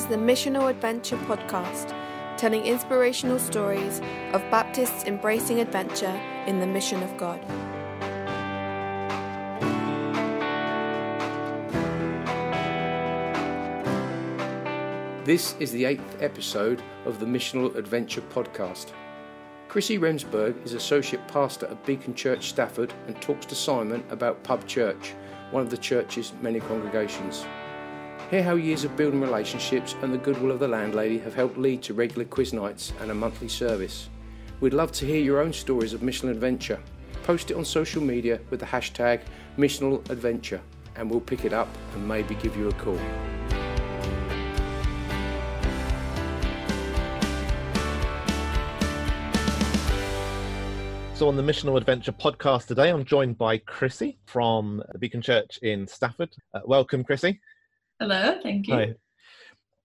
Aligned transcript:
is 0.00 0.06
the 0.06 0.16
Missional 0.16 0.70
Adventure 0.70 1.18
podcast, 1.18 1.94
telling 2.38 2.64
inspirational 2.64 3.38
stories 3.38 4.00
of 4.32 4.40
Baptists 4.50 5.04
embracing 5.04 5.60
adventure 5.60 6.18
in 6.46 6.58
the 6.58 6.66
mission 6.66 7.02
of 7.02 7.14
God. 7.18 7.38
This 15.26 15.54
is 15.60 15.70
the 15.70 15.84
eighth 15.84 16.22
episode 16.22 16.82
of 17.04 17.20
the 17.20 17.26
Missional 17.26 17.74
Adventure 17.74 18.22
podcast. 18.22 18.92
Chrissy 19.68 19.98
Remsburg 19.98 20.64
is 20.64 20.72
Associate 20.72 21.28
Pastor 21.28 21.66
at 21.66 21.84
Beacon 21.84 22.14
Church 22.14 22.48
Stafford 22.48 22.94
and 23.06 23.20
talks 23.20 23.44
to 23.44 23.54
Simon 23.54 24.02
about 24.08 24.42
Pub 24.44 24.66
Church, 24.66 25.12
one 25.50 25.62
of 25.62 25.68
the 25.68 25.76
church's 25.76 26.32
many 26.40 26.58
congregations. 26.60 27.44
Hear 28.30 28.44
how 28.44 28.54
years 28.54 28.84
of 28.84 28.96
building 28.96 29.20
relationships 29.20 29.96
and 30.02 30.14
the 30.14 30.18
goodwill 30.18 30.52
of 30.52 30.60
the 30.60 30.68
landlady 30.68 31.18
have 31.18 31.34
helped 31.34 31.58
lead 31.58 31.82
to 31.82 31.94
regular 31.94 32.24
quiz 32.24 32.52
nights 32.52 32.92
and 33.00 33.10
a 33.10 33.14
monthly 33.14 33.48
service. 33.48 34.08
We'd 34.60 34.72
love 34.72 34.92
to 34.92 35.04
hear 35.04 35.20
your 35.20 35.40
own 35.40 35.52
stories 35.52 35.92
of 35.92 36.02
missional 36.02 36.30
adventure. 36.30 36.78
Post 37.24 37.50
it 37.50 37.56
on 37.56 37.64
social 37.64 38.00
media 38.00 38.38
with 38.50 38.60
the 38.60 38.66
hashtag 38.66 39.22
Missional 39.58 40.08
Adventure 40.10 40.60
and 40.94 41.10
we'll 41.10 41.20
pick 41.20 41.44
it 41.44 41.52
up 41.52 41.66
and 41.94 42.06
maybe 42.06 42.36
give 42.36 42.56
you 42.56 42.68
a 42.68 42.72
call. 42.74 43.00
So, 51.14 51.26
on 51.26 51.34
the 51.34 51.42
Missional 51.42 51.76
Adventure 51.76 52.12
podcast 52.12 52.68
today, 52.68 52.90
I'm 52.90 53.04
joined 53.04 53.38
by 53.38 53.58
Chrissy 53.58 54.18
from 54.26 54.84
Beacon 55.00 55.20
Church 55.20 55.58
in 55.62 55.88
Stafford. 55.88 56.30
Uh, 56.54 56.60
welcome, 56.64 57.02
Chrissy. 57.02 57.40
Hello, 58.00 58.38
thank 58.42 58.66
you. 58.66 58.74
Hi. 58.74 58.94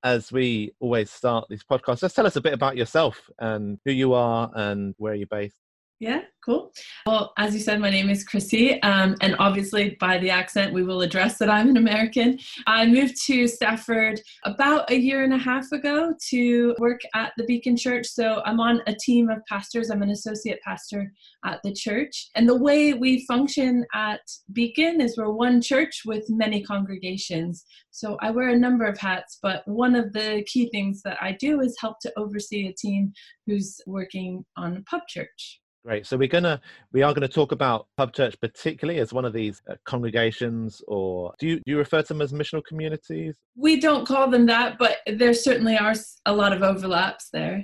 As 0.02 0.31
we 0.31 0.71
always 0.80 1.11
start 1.11 1.47
these 1.49 1.66
podcasts, 1.69 1.99
just 1.99 2.16
tell 2.16 2.25
us 2.25 2.38
a 2.38 2.41
bit 2.41 2.53
about 2.53 2.77
yourself 2.77 3.30
and 3.39 3.77
who 3.83 3.91
you 3.91 4.13
are 4.13 4.49
and 4.55 4.95
where 4.97 5.16
you're 5.16 5.27
based. 5.27 5.64
Yeah, 6.02 6.24
cool. 6.44 6.74
Well, 7.06 7.32
as 7.38 7.54
you 7.54 7.62
said, 7.62 7.80
my 7.80 7.90
name 7.90 8.10
is 8.10 8.26
Chrissy, 8.26 8.82
um, 8.82 9.16
and 9.22 9.34
obviously 9.40 9.96
by 9.98 10.18
the 10.18 10.30
accent, 10.30 10.74
we 10.74 10.84
will 10.84 11.02
address 11.02 11.38
that 11.38 11.50
I'm 11.50 11.70
an 11.70 11.78
American. 11.78 12.38
I 12.68 12.86
moved 12.86 13.16
to 13.28 13.48
Stafford 13.48 14.20
about 14.44 14.92
a 14.92 14.98
year 14.98 15.23
and 15.23 15.34
a 15.34 15.38
half 15.38 15.72
ago 15.72 16.14
to 16.32 16.76
work 16.80 17.00
at 17.14 17.32
the 17.38 17.46
Beacon 17.46 17.78
Church. 17.78 18.08
So 18.08 18.42
I'm 18.46 18.60
on 18.60 18.82
a 18.88 18.94
team 18.94 19.30
of 19.30 19.38
pastors. 19.48 19.90
I'm 19.90 20.02
an 20.02 20.10
associate 20.10 20.60
pastor 20.66 21.14
at 21.46 21.62
the 21.64 21.72
church. 21.72 22.28
And 22.36 22.48
the 22.48 22.62
way 22.62 22.94
we 22.94 23.26
function 23.26 23.86
at 23.94 24.20
Beacon 24.52 25.00
is 25.00 25.16
we're 25.18 25.32
one 25.32 25.62
church 25.62 26.02
with 26.06 26.26
many 26.30 26.62
congregations. 26.62 27.64
So 27.92 28.18
I 28.22 28.32
wear 28.32 28.50
a 28.50 28.60
number 28.60 28.84
of 28.84 28.98
hats, 28.98 29.40
but 29.42 29.66
one 29.66 29.96
of 29.96 30.12
the 30.12 30.44
key 30.46 30.70
things 30.72 31.02
that 31.04 31.18
I 31.22 31.38
do 31.40 31.62
is 31.62 31.78
help 31.80 32.02
to 32.02 32.12
oversee 32.18 32.68
a 32.68 32.73
team 32.73 33.14
who's 33.48 33.80
working 33.88 34.44
on 34.58 34.76
a 34.76 34.82
pub 34.82 35.04
church. 35.08 35.62
Great. 35.86 36.08
So 36.08 36.17
we're 36.17 36.28
gonna 36.28 36.59
we 36.94 37.03
are 37.03 37.14
gonna 37.14 37.28
talk 37.28 37.52
about 37.52 37.86
Pub 37.95 38.11
Church 38.11 38.36
particularly 38.41 39.00
as 39.00 39.14
one 39.14 39.23
of 39.23 39.33
these 39.33 39.61
uh, 39.69 39.75
congregations, 39.86 40.81
or 40.88 41.31
do 41.38 41.45
you 41.45 41.55
do 41.58 41.73
you 41.73 41.77
refer 41.77 42.02
to 42.02 42.08
them 42.08 42.23
as 42.23 42.33
missional 42.33 42.66
communities? 42.66 43.38
We 43.55 43.80
don't 43.80 44.08
call 44.08 44.27
them 44.31 44.47
that, 44.47 44.80
but 44.80 44.97
there 45.05 45.31
certainly 45.36 45.77
are 45.77 45.94
a 46.25 46.33
lot 46.33 46.53
of 46.53 46.64
overlaps 46.64 47.30
there. 47.30 47.64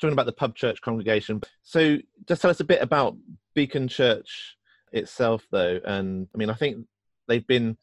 Talking 0.00 0.12
about 0.12 0.26
the 0.26 0.32
Pub 0.32 0.56
Church 0.56 0.80
congregation, 0.80 1.40
so 1.62 1.98
just 2.26 2.42
tell 2.42 2.50
us 2.50 2.58
a 2.58 2.64
bit 2.64 2.82
about 2.82 3.16
Beacon 3.54 3.86
Church 3.86 4.56
itself, 4.90 5.46
though. 5.52 5.78
And 5.84 6.26
I 6.34 6.38
mean, 6.38 6.50
I 6.50 6.54
think 6.54 6.84
they've 7.28 7.46
been 7.46 7.76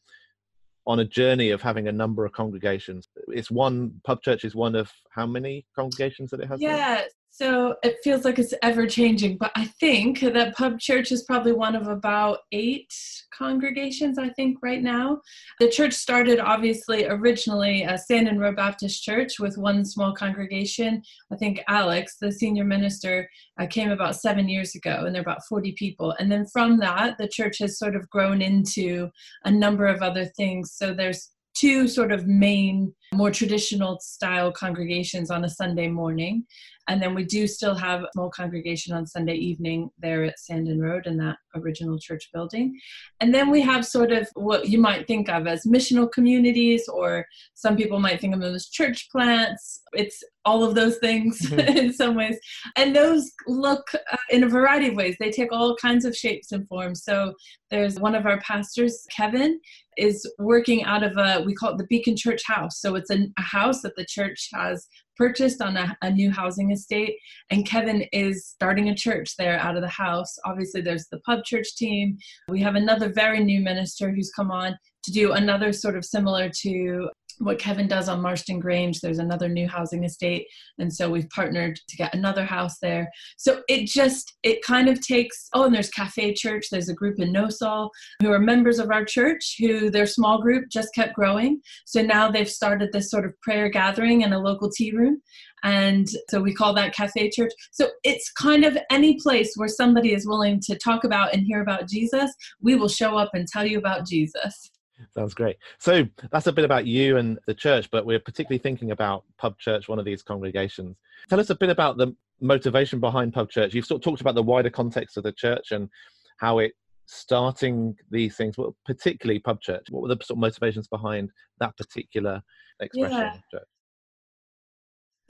on 0.88 1.00
a 1.00 1.06
journey 1.06 1.52
of 1.52 1.62
having 1.62 1.88
a 1.88 1.92
number 1.92 2.26
of 2.26 2.34
congregations. 2.34 3.08
It's 3.30 3.50
one 3.50 4.02
pub 4.04 4.22
church 4.24 4.44
is 4.44 4.56
one 4.56 4.76
of 4.76 4.92
how 5.12 5.26
many 5.26 5.66
congregations 5.74 6.32
that 6.32 6.42
it 6.42 6.48
has? 6.48 6.60
Yeah, 6.60 7.04
so 7.32 7.76
it 7.84 7.98
feels 8.04 8.26
like 8.26 8.38
it's 8.40 8.54
ever 8.62 8.86
changing, 8.86 9.38
but 9.38 9.52
I 9.56 9.66
think 9.80 10.20
that 10.20 10.56
Pub 10.56 10.80
Church 10.80 11.12
is 11.12 11.24
probably 11.24 11.54
one 11.54 11.76
of 11.76 11.88
about 11.88 12.40
eight 12.52 12.94
congregations, 13.34 14.18
I 14.18 14.30
think, 14.30 14.58
right 14.62 14.82
now. 14.82 15.22
The 15.60 15.70
church 15.70 15.94
started 15.94 16.40
obviously 16.40 17.06
originally 17.06 17.84
a 17.84 17.98
Sandon 17.98 18.40
Road 18.40 18.58
Baptist 18.58 19.04
Church 19.04 19.40
with 19.40 19.58
one 19.58 19.86
small 19.86 20.14
congregation. 20.14 21.02
I 21.32 21.38
think 21.38 21.62
Alex, 21.68 22.18
the 22.20 22.32
senior 22.32 22.66
minister, 22.66 23.30
uh, 23.60 23.68
came 23.68 23.92
about 23.92 24.18
seven 24.18 24.50
years 24.50 24.76
ago, 24.76 25.04
and 25.06 25.16
there 25.16 25.22
are 25.22 25.30
about 25.30 25.46
40 25.48 25.72
people. 25.74 26.14
And 26.20 26.32
then 26.32 26.46
from 26.48 26.78
that, 26.80 27.18
the 27.18 27.28
church 27.28 27.60
has 27.60 27.80
sort 27.80 27.96
of 27.96 28.10
grown 28.10 28.42
into 28.42 29.10
a 29.46 29.52
number 29.52 29.86
of 29.86 30.02
other 30.02 30.26
things. 30.26 30.74
So 30.74 30.94
there's 30.94 31.30
two 31.56 31.88
sort 31.88 32.12
of 32.12 32.28
main, 32.28 32.94
more 33.14 33.32
traditional 33.32 34.00
style 34.00 34.52
congregations 34.52 35.30
on 35.32 35.44
a 35.44 35.50
Sunday 35.50 35.88
morning. 35.88 36.46
And 36.90 37.00
then 37.00 37.14
we 37.14 37.24
do 37.24 37.46
still 37.46 37.76
have 37.76 38.02
a 38.02 38.10
small 38.14 38.32
congregation 38.32 38.96
on 38.96 39.06
Sunday 39.06 39.36
evening 39.36 39.92
there 40.00 40.24
at 40.24 40.40
Sandon 40.40 40.82
Road 40.82 41.06
in 41.06 41.18
that 41.18 41.38
original 41.56 42.00
church 42.00 42.30
building. 42.34 42.80
And 43.22 43.34
then 43.34 43.52
we 43.52 43.62
have 43.62 43.86
sort 43.86 44.12
of 44.12 44.28
what 44.34 44.70
you 44.70 44.80
might 44.80 45.06
think 45.06 45.30
of 45.30 45.46
as 45.46 45.66
missional 45.66 46.12
communities, 46.12 46.88
or 46.88 47.28
some 47.54 47.78
people 47.78 48.00
might 48.00 48.20
think 48.20 48.34
of 48.34 48.42
them 48.42 48.56
as 48.56 48.70
church 48.70 49.08
plants. 49.12 49.84
It's 49.94 50.24
all 50.46 50.64
of 50.64 50.74
those 50.74 50.98
things 50.98 51.40
mm-hmm. 51.42 51.60
in 51.78 51.94
some 51.94 52.16
ways. 52.16 52.40
And 52.76 52.96
those 52.96 53.32
look 53.46 53.88
uh, 53.94 54.18
in 54.32 54.44
a 54.44 54.50
variety 54.50 54.88
of 54.88 54.96
ways. 54.96 55.16
They 55.20 55.30
take 55.30 55.52
all 55.52 55.76
kinds 55.76 56.06
of 56.06 56.16
shapes 56.16 56.52
and 56.52 56.68
forms. 56.68 57.04
So 57.04 57.36
there's 57.70 58.00
one 58.00 58.16
of 58.16 58.26
our 58.26 58.40
pastors, 58.42 59.06
Kevin, 59.16 59.60
is 59.96 60.28
working 60.40 60.84
out 60.86 61.04
of 61.04 61.18
a, 61.18 61.44
we 61.46 61.54
call 61.54 61.74
it 61.74 61.78
the 61.78 61.88
Beacon 61.88 62.18
Church 62.18 62.42
House. 62.48 62.82
So 62.82 62.96
it's 62.96 63.12
a, 63.12 63.28
a 63.38 63.42
house 63.44 63.84
that 63.84 63.96
the 63.96 64.06
church 64.06 64.50
has 64.54 64.88
purchased 65.20 65.62
on 65.62 65.76
a, 65.76 65.98
a, 66.02 66.10
new 66.10 66.32
housing 66.32 66.72
estate 66.72 67.18
and 67.52 67.66
kevin 67.66 68.06
is 68.14 68.48
starting 68.48 68.88
a 68.88 68.96
church 68.96 69.36
there 69.38 69.60
out 69.60 69.76
of 69.76 69.82
the 69.82 69.88
house. 69.90 70.34
Obviously 70.46 70.80
there's 70.80 71.08
the 71.12 71.20
pub 71.20 71.44
church 71.44 71.76
team. 71.76 72.18
We 72.48 72.62
have 72.62 72.76
another 72.76 73.12
very 73.12 73.44
new 73.44 73.60
minister 73.60 74.12
who's 74.12 74.32
come 74.32 74.50
on 74.50 74.78
to 75.04 75.12
do 75.12 75.34
another 75.34 75.74
sort 75.74 75.98
of 75.98 76.06
similar 76.06 76.50
to 76.62 77.10
what 77.40 77.60
Kevin 77.60 77.88
does 77.88 78.08
on 78.08 78.22
Marston 78.22 78.60
Grange. 78.60 79.00
There's 79.00 79.20
another 79.20 79.50
new 79.50 79.68
housing 79.68 80.04
estate, 80.04 80.46
and 80.78 80.94
so 80.94 81.10
we've 81.10 81.30
partnered 81.30 81.78
to 81.88 81.98
get 81.98 82.14
another 82.14 82.46
house 82.46 82.78
there. 82.82 83.10
So 83.38 83.62
it 83.68 83.88
just 83.88 84.38
it 84.44 84.62
kind 84.64 84.88
of 84.88 85.02
takes. 85.02 85.50
Oh, 85.54 85.66
and 85.66 85.74
there's 85.74 85.90
Cafe 85.90 86.34
Church. 86.34 86.68
There's 86.70 86.90
a 86.90 86.94
group 86.94 87.20
in 87.20 87.34
Gnosall 87.34 87.90
who 88.22 88.32
are 88.32 88.40
members 88.40 88.80
of 88.80 88.92
our 88.92 89.06
church. 89.06 89.56
Who 89.60 89.90
their 89.90 90.06
small 90.06 90.42
group 90.42 90.66
just 90.70 90.94
kept 90.94 91.16
growing. 91.16 91.62
So 91.86 92.02
now 92.02 92.30
they've 92.30 92.50
started 92.50 92.90
this 92.92 93.10
sort 93.10 93.26
of 93.26 93.40
prayer 93.42 93.70
gathering 93.70 94.22
in 94.22 94.34
a 94.34 94.40
local 94.40 94.70
tea 94.70 94.92
room, 94.92 95.22
and 95.64 96.08
so 96.30 96.42
we 96.42 96.54
call 96.54 96.74
that 96.76 96.96
Cafe 96.96 97.32
Church. 97.32 97.54
So 97.72 97.90
it's 98.04 98.32
kind 98.32 98.66
of 98.66 98.78
any 98.92 99.18
place 99.20 99.54
where 99.56 99.68
somebody 99.68 100.14
is 100.14 100.28
willing 100.28 100.60
to 100.62 100.78
talk 100.78 101.04
about 101.04 101.34
and 101.34 101.44
hear 101.46 101.62
about 101.62 101.88
Jesus. 101.88 102.32
We 102.62 102.76
will 102.76 102.90
show 102.90 103.18
up 103.18 103.32
and 103.34 103.48
tell 103.48 103.66
you 103.66 103.78
about 103.78 104.06
Jesus. 104.06 104.72
Sounds 105.14 105.34
great. 105.34 105.58
So 105.78 106.06
that's 106.32 106.48
a 106.48 106.52
bit 106.52 106.66
about 106.66 106.86
you 106.86 107.18
and 107.18 107.40
the 107.48 107.54
church, 107.54 107.90
but 107.92 108.06
we're 108.06 108.20
particularly 108.20 108.60
thinking 108.60 108.92
about 108.92 109.24
Pub 109.38 109.58
Church, 109.58 109.88
one 109.88 110.00
of 110.00 110.06
these 110.06 110.22
congregations. 110.22 110.98
Tell 111.30 111.40
us 111.40 111.50
a 111.50 111.56
bit 111.56 111.70
about 111.70 111.98
the 111.98 112.16
motivation 112.42 113.00
behind 113.00 113.34
Pub 113.34 113.50
Church. 113.50 113.74
You've 113.74 113.86
sort 113.86 114.00
of 114.00 114.04
talked 114.04 114.22
about 114.22 114.36
the 114.36 114.44
wider 114.44 114.70
context 114.70 115.18
of 115.18 115.24
the 115.24 115.32
church 115.32 115.72
and 115.72 115.90
how 116.38 116.60
it 116.60 116.74
starting 117.06 117.96
these 118.12 118.36
things, 118.36 118.56
particularly 118.86 119.40
Pub 119.40 119.62
Church. 119.62 119.88
What 119.90 120.04
were 120.04 120.10
the 120.10 120.24
sort 120.24 120.38
of 120.38 120.40
motivations 120.40 120.88
behind 120.88 121.32
that 121.60 121.76
particular 121.78 122.42
expression? 122.80 123.18
Yeah. 123.54 123.60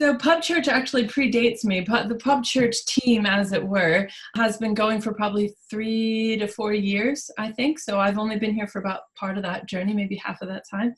So 0.00 0.16
Pub 0.16 0.40
Church 0.40 0.66
actually 0.66 1.06
predates 1.06 1.62
me. 1.62 1.82
But 1.82 2.08
the 2.08 2.14
Pub 2.14 2.42
Church 2.42 2.86
team, 2.86 3.26
as 3.26 3.52
it 3.52 3.62
were, 3.62 4.08
has 4.34 4.56
been 4.56 4.72
going 4.72 5.02
for 5.02 5.12
probably 5.12 5.54
three 5.68 6.38
to 6.38 6.46
four 6.46 6.72
years, 6.72 7.30
I 7.36 7.52
think. 7.52 7.78
So 7.78 8.00
I've 8.00 8.16
only 8.16 8.38
been 8.38 8.54
here 8.54 8.66
for 8.66 8.78
about 8.78 9.02
part 9.14 9.36
of 9.36 9.42
that 9.42 9.66
journey, 9.66 9.92
maybe 9.92 10.16
half 10.16 10.40
of 10.40 10.48
that 10.48 10.64
time 10.70 10.94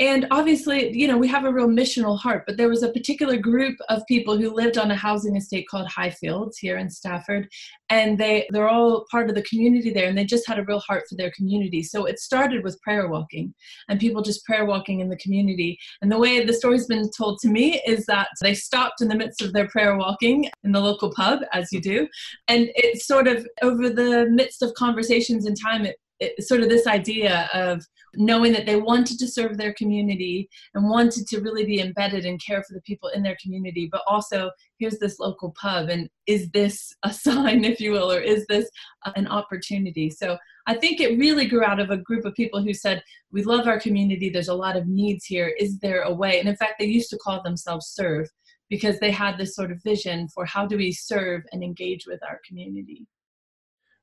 and 0.00 0.26
obviously 0.30 0.96
you 0.96 1.06
know 1.06 1.18
we 1.18 1.28
have 1.28 1.44
a 1.44 1.52
real 1.52 1.68
missional 1.68 2.18
heart 2.18 2.44
but 2.46 2.56
there 2.56 2.68
was 2.68 2.82
a 2.82 2.90
particular 2.92 3.36
group 3.36 3.76
of 3.88 4.02
people 4.08 4.36
who 4.36 4.52
lived 4.52 4.78
on 4.78 4.90
a 4.90 4.96
housing 4.96 5.36
estate 5.36 5.68
called 5.70 5.86
highfields 5.88 6.56
here 6.58 6.78
in 6.78 6.90
stafford 6.90 7.46
and 7.90 8.16
they 8.16 8.46
they're 8.50 8.68
all 8.68 9.04
part 9.10 9.28
of 9.28 9.34
the 9.34 9.42
community 9.42 9.90
there 9.90 10.08
and 10.08 10.16
they 10.16 10.24
just 10.24 10.46
had 10.46 10.58
a 10.58 10.64
real 10.64 10.80
heart 10.80 11.04
for 11.08 11.16
their 11.16 11.32
community. 11.32 11.82
So 11.82 12.06
it 12.06 12.18
started 12.18 12.64
with 12.64 12.80
prayer 12.80 13.08
walking 13.08 13.52
and 13.88 14.00
people 14.00 14.22
just 14.22 14.44
prayer 14.44 14.64
walking 14.64 15.00
in 15.00 15.08
the 15.08 15.16
community. 15.16 15.78
And 16.00 16.10
the 16.10 16.18
way 16.18 16.44
the 16.44 16.52
story's 16.52 16.86
been 16.86 17.10
told 17.16 17.40
to 17.40 17.48
me 17.48 17.82
is 17.86 18.06
that 18.06 18.28
they 18.40 18.54
stopped 18.54 19.02
in 19.02 19.08
the 19.08 19.16
midst 19.16 19.42
of 19.42 19.52
their 19.52 19.68
prayer 19.68 19.96
walking 19.96 20.48
in 20.64 20.72
the 20.72 20.80
local 20.80 21.12
pub 21.12 21.40
as 21.52 21.72
you 21.72 21.80
do. 21.80 22.08
And 22.48 22.70
it 22.74 23.02
sort 23.02 23.26
of 23.26 23.46
over 23.62 23.90
the 23.90 24.26
midst 24.30 24.62
of 24.62 24.72
conversations 24.74 25.46
and 25.46 25.56
time 25.60 25.84
it 25.84 25.96
it, 26.20 26.42
sort 26.44 26.60
of 26.60 26.68
this 26.68 26.86
idea 26.86 27.48
of 27.54 27.84
knowing 28.14 28.52
that 28.52 28.66
they 28.66 28.76
wanted 28.76 29.18
to 29.18 29.28
serve 29.28 29.56
their 29.56 29.72
community 29.74 30.48
and 30.74 30.88
wanted 30.88 31.26
to 31.26 31.40
really 31.40 31.64
be 31.64 31.80
embedded 31.80 32.24
and 32.24 32.44
care 32.44 32.62
for 32.62 32.74
the 32.74 32.82
people 32.82 33.08
in 33.10 33.22
their 33.22 33.36
community, 33.42 33.88
but 33.90 34.02
also 34.06 34.50
here's 34.78 34.98
this 34.98 35.18
local 35.18 35.54
pub, 35.60 35.88
and 35.88 36.08
is 36.26 36.50
this 36.50 36.94
a 37.02 37.12
sign, 37.12 37.64
if 37.64 37.80
you 37.80 37.92
will, 37.92 38.12
or 38.12 38.20
is 38.20 38.46
this 38.48 38.68
an 39.16 39.26
opportunity? 39.26 40.10
So 40.10 40.36
I 40.66 40.74
think 40.74 41.00
it 41.00 41.18
really 41.18 41.46
grew 41.46 41.64
out 41.64 41.80
of 41.80 41.90
a 41.90 41.96
group 41.96 42.24
of 42.24 42.34
people 42.34 42.62
who 42.62 42.74
said, 42.74 43.02
We 43.32 43.42
love 43.42 43.66
our 43.66 43.80
community, 43.80 44.30
there's 44.30 44.48
a 44.48 44.54
lot 44.54 44.76
of 44.76 44.86
needs 44.86 45.24
here. 45.24 45.54
Is 45.58 45.78
there 45.78 46.02
a 46.02 46.12
way? 46.12 46.38
And 46.38 46.48
in 46.48 46.56
fact, 46.56 46.74
they 46.78 46.86
used 46.86 47.10
to 47.10 47.18
call 47.18 47.42
themselves 47.42 47.88
Serve 47.88 48.28
because 48.68 49.00
they 49.00 49.10
had 49.10 49.36
this 49.36 49.56
sort 49.56 49.72
of 49.72 49.82
vision 49.82 50.28
for 50.32 50.44
how 50.44 50.64
do 50.64 50.76
we 50.76 50.92
serve 50.92 51.42
and 51.52 51.62
engage 51.62 52.06
with 52.06 52.20
our 52.22 52.40
community. 52.46 53.06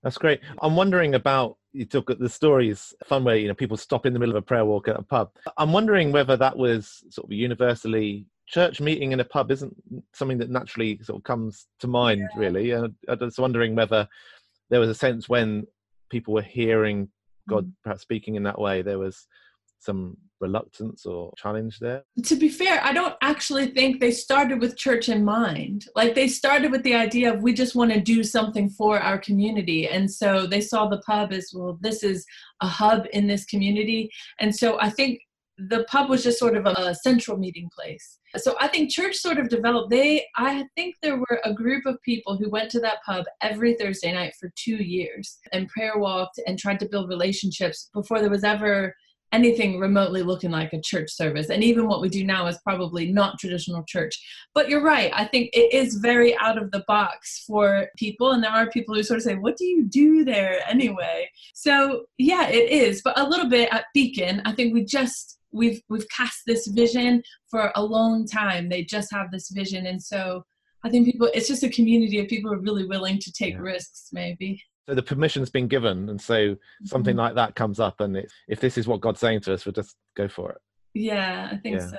That's 0.03 0.17
great. 0.17 0.41
I'm 0.61 0.75
wondering 0.75 1.15
about 1.15 1.57
you 1.77 1.85
took 1.85 2.07
the 2.17 2.29
stories 2.29 2.93
fun 3.05 3.23
where 3.23 3.35
you 3.35 3.47
know 3.47 3.53
people 3.53 3.77
stop 3.77 4.05
in 4.05 4.13
the 4.13 4.19
middle 4.19 4.35
of 4.35 4.43
a 4.43 4.45
prayer 4.45 4.65
walk 4.65 4.87
at 4.87 4.99
a 4.99 5.03
pub. 5.03 5.31
I'm 5.57 5.71
wondering 5.71 6.11
whether 6.11 6.35
that 6.37 6.57
was 6.57 7.03
sort 7.09 7.25
of 7.25 7.31
universally 7.31 8.25
church 8.47 8.79
meeting 8.79 9.11
in 9.11 9.19
a 9.19 9.25
pub 9.25 9.51
isn't 9.51 9.75
something 10.13 10.37
that 10.37 10.49
naturally 10.49 10.99
sort 11.03 11.19
of 11.19 11.23
comes 11.23 11.67
to 11.79 11.87
mind 11.87 12.21
yeah. 12.21 12.39
really. 12.39 12.71
And 12.71 12.95
I'm 13.07 13.19
just 13.19 13.39
wondering 13.39 13.75
whether 13.75 14.07
there 14.69 14.79
was 14.79 14.89
a 14.89 14.95
sense 14.95 15.27
when 15.27 15.67
people 16.09 16.33
were 16.33 16.41
hearing 16.41 17.09
God 17.47 17.65
mm. 17.65 17.71
perhaps 17.83 18.01
speaking 18.01 18.35
in 18.35 18.43
that 18.43 18.59
way, 18.59 18.81
there 18.81 18.99
was 18.99 19.27
some 19.79 20.17
reluctance 20.39 21.05
or 21.05 21.33
challenge 21.37 21.79
there? 21.79 22.03
To 22.23 22.35
be 22.35 22.49
fair, 22.49 22.83
I 22.83 22.93
don't 22.93 23.15
actually 23.21 23.67
think 23.67 23.99
they 23.99 24.11
started 24.11 24.59
with 24.59 24.77
church 24.77 25.09
in 25.09 25.23
mind. 25.23 25.85
Like 25.95 26.15
they 26.15 26.27
started 26.27 26.71
with 26.71 26.83
the 26.83 26.95
idea 26.95 27.33
of 27.33 27.41
we 27.41 27.53
just 27.53 27.75
want 27.75 27.91
to 27.93 27.99
do 27.99 28.23
something 28.23 28.69
for 28.69 28.99
our 28.99 29.17
community. 29.17 29.87
And 29.87 30.09
so 30.11 30.47
they 30.47 30.61
saw 30.61 30.87
the 30.87 30.99
pub 30.99 31.31
as 31.31 31.51
well, 31.53 31.77
this 31.81 32.03
is 32.03 32.25
a 32.61 32.67
hub 32.67 33.05
in 33.13 33.27
this 33.27 33.45
community. 33.45 34.09
And 34.39 34.55
so 34.55 34.79
I 34.79 34.89
think 34.89 35.19
the 35.57 35.85
pub 35.85 36.09
was 36.09 36.23
just 36.23 36.37
sort 36.37 36.55
of 36.55 36.67
a 36.67 36.93
central 36.93 37.35
meeting 37.35 37.69
place. 37.75 38.19
So 38.35 38.55
I 38.59 38.67
think 38.67 38.91
church 38.91 39.15
sort 39.15 39.39
of 39.39 39.49
developed. 39.49 39.89
They, 39.89 40.25
I 40.35 40.65
think 40.75 40.95
there 41.01 41.17
were 41.17 41.41
a 41.43 41.53
group 41.53 41.85
of 41.87 42.01
people 42.03 42.37
who 42.37 42.49
went 42.49 42.69
to 42.71 42.79
that 42.81 42.97
pub 43.03 43.25
every 43.41 43.73
Thursday 43.73 44.11
night 44.11 44.35
for 44.39 44.51
two 44.55 44.75
years 44.75 45.39
and 45.53 45.67
prayer 45.67 45.97
walked 45.97 46.39
and 46.45 46.59
tried 46.59 46.79
to 46.81 46.89
build 46.89 47.09
relationships 47.09 47.89
before 47.93 48.19
there 48.19 48.29
was 48.29 48.43
ever 48.43 48.93
anything 49.33 49.79
remotely 49.79 50.23
looking 50.23 50.51
like 50.51 50.73
a 50.73 50.81
church 50.81 51.11
service. 51.11 51.49
And 51.49 51.63
even 51.63 51.87
what 51.87 52.01
we 52.01 52.09
do 52.09 52.23
now 52.23 52.47
is 52.47 52.59
probably 52.63 53.11
not 53.11 53.39
traditional 53.39 53.83
church. 53.83 54.17
But 54.53 54.69
you're 54.69 54.83
right. 54.83 55.11
I 55.13 55.25
think 55.25 55.49
it 55.53 55.73
is 55.73 55.95
very 55.95 56.37
out 56.37 56.57
of 56.57 56.71
the 56.71 56.83
box 56.87 57.43
for 57.45 57.87
people. 57.97 58.31
And 58.31 58.43
there 58.43 58.51
are 58.51 58.69
people 58.69 58.95
who 58.95 59.03
sort 59.03 59.17
of 59.17 59.23
say, 59.23 59.35
What 59.35 59.57
do 59.57 59.65
you 59.65 59.83
do 59.83 60.23
there 60.23 60.61
anyway? 60.67 61.29
So, 61.53 62.05
yeah, 62.17 62.47
it 62.47 62.71
is. 62.71 63.01
But 63.03 63.19
a 63.19 63.27
little 63.27 63.49
bit 63.49 63.69
at 63.71 63.85
Beacon, 63.93 64.41
I 64.45 64.53
think 64.53 64.73
we 64.73 64.85
just 64.85 65.37
we've 65.51 65.81
we've 65.89 66.07
cast 66.09 66.41
this 66.45 66.67
vision 66.67 67.23
for 67.49 67.71
a 67.75 67.83
long 67.83 68.27
time 68.27 68.67
they 68.67 68.83
just 68.83 69.09
have 69.11 69.31
this 69.31 69.49
vision 69.49 69.85
and 69.87 70.01
so 70.01 70.43
i 70.83 70.89
think 70.89 71.05
people 71.05 71.29
it's 71.33 71.47
just 71.47 71.63
a 71.63 71.69
community 71.69 72.19
of 72.19 72.27
people 72.27 72.51
who 72.51 72.57
are 72.57 72.61
really 72.61 72.85
willing 72.85 73.17
to 73.17 73.31
take 73.31 73.53
yeah. 73.53 73.59
risks 73.59 74.09
maybe 74.11 74.61
so 74.87 74.95
the 74.95 75.03
permission's 75.03 75.49
been 75.49 75.67
given 75.67 76.09
and 76.09 76.19
so 76.19 76.55
something 76.85 77.13
mm-hmm. 77.13 77.19
like 77.19 77.35
that 77.35 77.55
comes 77.55 77.79
up 77.79 77.99
and 77.99 78.15
it, 78.15 78.31
if 78.47 78.59
this 78.59 78.77
is 78.77 78.87
what 78.87 79.01
god's 79.01 79.19
saying 79.19 79.41
to 79.41 79.53
us 79.53 79.65
we'll 79.65 79.73
just 79.73 79.95
go 80.15 80.27
for 80.27 80.51
it 80.51 80.57
yeah 80.93 81.49
i 81.51 81.57
think 81.57 81.79
yeah. 81.79 81.87
so 81.87 81.97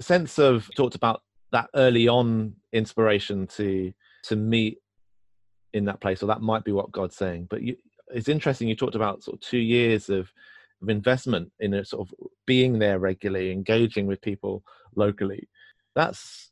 sense 0.00 0.38
of 0.38 0.68
talked 0.74 0.94
about 0.94 1.22
that 1.52 1.68
early 1.74 2.08
on 2.08 2.54
inspiration 2.72 3.46
to 3.46 3.92
to 4.22 4.36
meet 4.36 4.78
in 5.72 5.84
that 5.84 6.00
place 6.00 6.22
or 6.22 6.26
that 6.26 6.40
might 6.40 6.64
be 6.64 6.72
what 6.72 6.90
god's 6.92 7.16
saying 7.16 7.46
but 7.50 7.62
you, 7.62 7.76
it's 8.08 8.28
interesting 8.28 8.68
you 8.68 8.76
talked 8.76 8.94
about 8.94 9.22
sort 9.22 9.36
of 9.36 9.40
two 9.40 9.58
years 9.58 10.08
of 10.08 10.30
of 10.82 10.88
investment 10.88 11.50
in 11.60 11.74
a 11.74 11.84
sort 11.84 12.06
of 12.08 12.14
being 12.46 12.78
there 12.78 12.98
regularly 12.98 13.50
engaging 13.50 14.06
with 14.06 14.20
people 14.20 14.62
locally 14.96 15.48
that's 15.94 16.50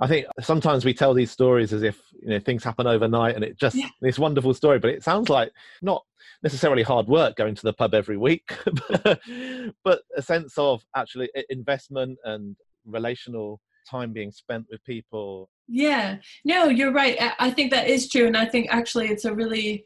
I 0.00 0.08
think 0.08 0.26
sometimes 0.40 0.84
we 0.84 0.92
tell 0.92 1.14
these 1.14 1.30
stories 1.30 1.72
as 1.72 1.82
if 1.82 2.00
you 2.20 2.28
know 2.28 2.40
things 2.40 2.64
happen 2.64 2.86
overnight 2.86 3.36
and 3.36 3.44
it 3.44 3.56
just 3.56 3.76
yeah. 3.76 3.88
this 4.00 4.18
wonderful 4.18 4.52
story, 4.54 4.78
but 4.78 4.90
it 4.90 5.04
sounds 5.04 5.28
like 5.28 5.52
not 5.82 6.02
necessarily 6.42 6.82
hard 6.82 7.06
work 7.06 7.36
going 7.36 7.54
to 7.54 7.62
the 7.62 7.72
pub 7.72 7.94
every 7.94 8.16
week, 8.16 8.56
but 9.84 10.02
a 10.16 10.22
sense 10.22 10.58
of 10.58 10.84
actually 10.96 11.30
investment 11.48 12.18
and 12.24 12.56
relational 12.84 13.60
time 13.88 14.12
being 14.12 14.32
spent 14.32 14.66
with 14.70 14.82
people. 14.84 15.48
Yeah, 15.68 16.16
no, 16.44 16.68
you're 16.68 16.92
right. 16.92 17.16
I 17.38 17.50
think 17.50 17.70
that 17.70 17.88
is 17.88 18.08
true, 18.08 18.26
and 18.26 18.36
I 18.36 18.46
think 18.46 18.66
actually 18.70 19.08
it's 19.08 19.24
a 19.24 19.34
really 19.34 19.84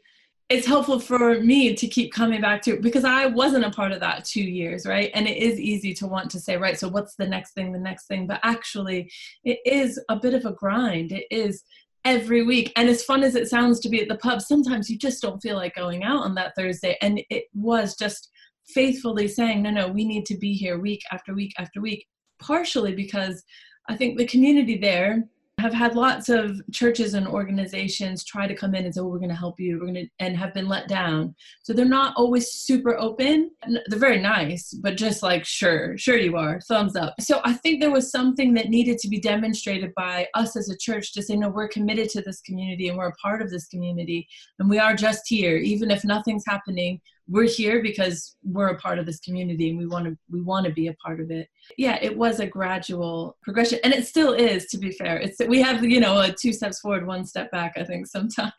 it's 0.49 0.65
helpful 0.65 0.99
for 0.99 1.39
me 1.41 1.75
to 1.75 1.87
keep 1.87 2.11
coming 2.11 2.41
back 2.41 2.63
to 2.63 2.79
because 2.81 3.05
I 3.05 3.27
wasn't 3.27 3.65
a 3.65 3.69
part 3.69 3.91
of 3.91 3.99
that 3.99 4.25
two 4.25 4.43
years, 4.43 4.87
right? 4.87 5.11
And 5.13 5.27
it 5.27 5.37
is 5.37 5.59
easy 5.59 5.93
to 5.95 6.07
want 6.07 6.31
to 6.31 6.39
say, 6.39 6.57
right, 6.57 6.77
so 6.77 6.87
what's 6.87 7.15
the 7.15 7.27
next 7.27 7.53
thing, 7.53 7.71
the 7.71 7.79
next 7.79 8.07
thing? 8.07 8.25
But 8.25 8.39
actually, 8.41 9.11
it 9.43 9.59
is 9.63 9.99
a 10.09 10.15
bit 10.15 10.33
of 10.33 10.45
a 10.45 10.53
grind. 10.53 11.11
It 11.11 11.27
is 11.29 11.63
every 12.03 12.43
week. 12.43 12.73
And 12.75 12.89
as 12.89 13.03
fun 13.03 13.21
as 13.23 13.35
it 13.35 13.47
sounds 13.47 13.79
to 13.81 13.89
be 13.89 14.01
at 14.01 14.07
the 14.07 14.17
pub, 14.17 14.41
sometimes 14.41 14.89
you 14.89 14.97
just 14.97 15.21
don't 15.21 15.39
feel 15.39 15.55
like 15.55 15.75
going 15.75 16.03
out 16.03 16.23
on 16.23 16.33
that 16.35 16.55
Thursday. 16.55 16.97
And 17.01 17.21
it 17.29 17.45
was 17.53 17.95
just 17.95 18.29
faithfully 18.65 19.27
saying, 19.27 19.61
no, 19.61 19.69
no, 19.69 19.87
we 19.87 20.03
need 20.03 20.25
to 20.27 20.37
be 20.37 20.53
here 20.53 20.79
week 20.79 21.01
after 21.11 21.35
week 21.35 21.53
after 21.59 21.79
week, 21.79 22.07
partially 22.41 22.95
because 22.95 23.43
I 23.87 23.95
think 23.95 24.17
the 24.17 24.25
community 24.25 24.77
there 24.77 25.25
have 25.59 25.73
had 25.73 25.95
lots 25.95 26.29
of 26.29 26.61
churches 26.71 27.13
and 27.13 27.27
organizations 27.27 28.23
try 28.23 28.47
to 28.47 28.55
come 28.55 28.75
in 28.75 28.85
and 28.85 28.93
say, 28.93 29.01
oh, 29.01 29.07
we're 29.07 29.19
going 29.19 29.29
to 29.29 29.35
help 29.35 29.59
you, 29.59 29.77
we're 29.79 29.85
going 29.85 29.93
to, 29.95 30.07
and 30.19 30.37
have 30.37 30.53
been 30.53 30.67
let 30.67 30.87
down. 30.87 31.35
So 31.63 31.73
they're 31.73 31.85
not 31.85 32.13
always 32.15 32.51
super 32.51 32.97
open. 32.97 33.51
They're 33.87 33.99
very 33.99 34.19
nice, 34.19 34.73
but 34.73 34.97
just 34.97 35.23
like, 35.23 35.45
sure, 35.45 35.97
sure 35.97 36.17
you 36.17 36.37
are, 36.37 36.59
thumbs 36.61 36.95
up. 36.95 37.15
So 37.19 37.41
I 37.43 37.53
think 37.53 37.81
there 37.81 37.91
was 37.91 38.11
something 38.11 38.53
that 38.55 38.69
needed 38.69 38.97
to 38.99 39.07
be 39.09 39.19
demonstrated 39.19 39.93
by 39.95 40.27
us 40.33 40.55
as 40.55 40.69
a 40.69 40.77
church 40.77 41.13
to 41.13 41.21
say, 41.21 41.35
no, 41.35 41.49
we're 41.49 41.67
committed 41.67 42.09
to 42.11 42.21
this 42.21 42.41
community 42.41 42.89
and 42.89 42.97
we're 42.97 43.09
a 43.09 43.15
part 43.15 43.41
of 43.41 43.49
this 43.49 43.67
community 43.67 44.27
and 44.59 44.69
we 44.69 44.79
are 44.79 44.95
just 44.95 45.23
here, 45.27 45.57
even 45.57 45.91
if 45.91 46.03
nothing's 46.03 46.45
happening 46.47 47.01
we're 47.29 47.47
here 47.47 47.81
because 47.81 48.35
we're 48.43 48.69
a 48.69 48.77
part 48.77 48.97
of 48.97 49.05
this 49.05 49.19
community 49.19 49.69
and 49.69 49.77
we 49.77 49.85
want 49.85 50.05
to 50.05 50.17
we 50.31 50.41
want 50.41 50.65
to 50.65 50.71
be 50.71 50.87
a 50.87 50.93
part 50.95 51.19
of 51.19 51.29
it. 51.29 51.47
Yeah 51.77 51.99
it 52.01 52.17
was 52.17 52.39
a 52.39 52.47
gradual 52.47 53.37
progression 53.43 53.79
and 53.83 53.93
it 53.93 54.07
still 54.07 54.33
is 54.33 54.65
to 54.67 54.77
be 54.77 54.91
fair. 54.91 55.17
It's 55.17 55.37
we 55.47 55.61
have 55.61 55.83
you 55.83 55.99
know 55.99 56.19
a 56.19 56.33
two 56.33 56.51
steps 56.51 56.79
forward 56.79 57.05
one 57.05 57.25
step 57.25 57.51
back 57.51 57.73
i 57.77 57.83
think 57.83 58.07
sometimes. 58.07 58.53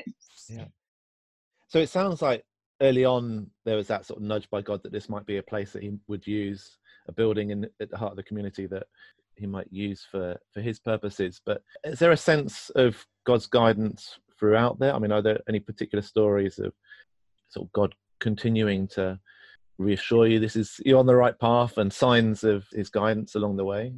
Yeah. 0.49 0.67
So 1.69 1.81
it 1.81 1.89
sounds 1.89 2.23
like 2.23 2.45
early 2.81 3.05
on 3.05 3.51
there 3.65 3.77
was 3.77 3.89
that 3.89 4.07
sort 4.07 4.19
of 4.19 4.25
nudge 4.25 4.49
by 4.51 4.63
god 4.63 4.83
that 4.83 4.93
this 4.93 5.09
might 5.09 5.27
be 5.27 5.39
a 5.39 5.43
place 5.43 5.73
that 5.73 5.83
he 5.83 5.93
would 6.09 6.27
use 6.27 6.79
a 7.09 7.13
building 7.13 7.51
in 7.51 7.69
at 7.81 7.91
the 7.91 7.99
heart 7.99 8.13
of 8.13 8.17
the 8.17 8.23
community 8.23 8.67
that 8.67 8.85
he 9.37 9.47
might 9.47 9.73
use 9.73 10.07
for 10.09 10.39
for 10.53 10.61
his 10.61 10.79
purposes. 10.79 11.41
But 11.45 11.63
is 11.83 11.99
there 11.99 12.13
a 12.13 12.17
sense 12.17 12.71
of 12.71 13.05
god's 13.27 13.47
guidance 13.49 14.19
throughout 14.39 14.79
there? 14.79 14.95
I 14.95 14.99
mean 15.01 15.13
are 15.13 15.23
there 15.23 15.41
any 15.49 15.59
particular 15.59 16.03
stories 16.03 16.61
of 16.61 16.73
sort 17.49 17.67
of 17.67 17.73
god 17.73 17.95
continuing 18.21 18.87
to 18.89 19.19
reassure 19.79 20.27
you 20.27 20.39
this 20.39 20.57
is 20.57 20.79
you're 20.85 20.99
on 20.99 21.07
the 21.07 21.17
right 21.17 21.39
path 21.39 21.79
and 21.79 21.93
signs 21.93 22.45
of 22.45 22.67
his 22.73 22.91
guidance 22.91 23.35
along 23.35 23.57
the 23.57 23.65
way 23.65 23.93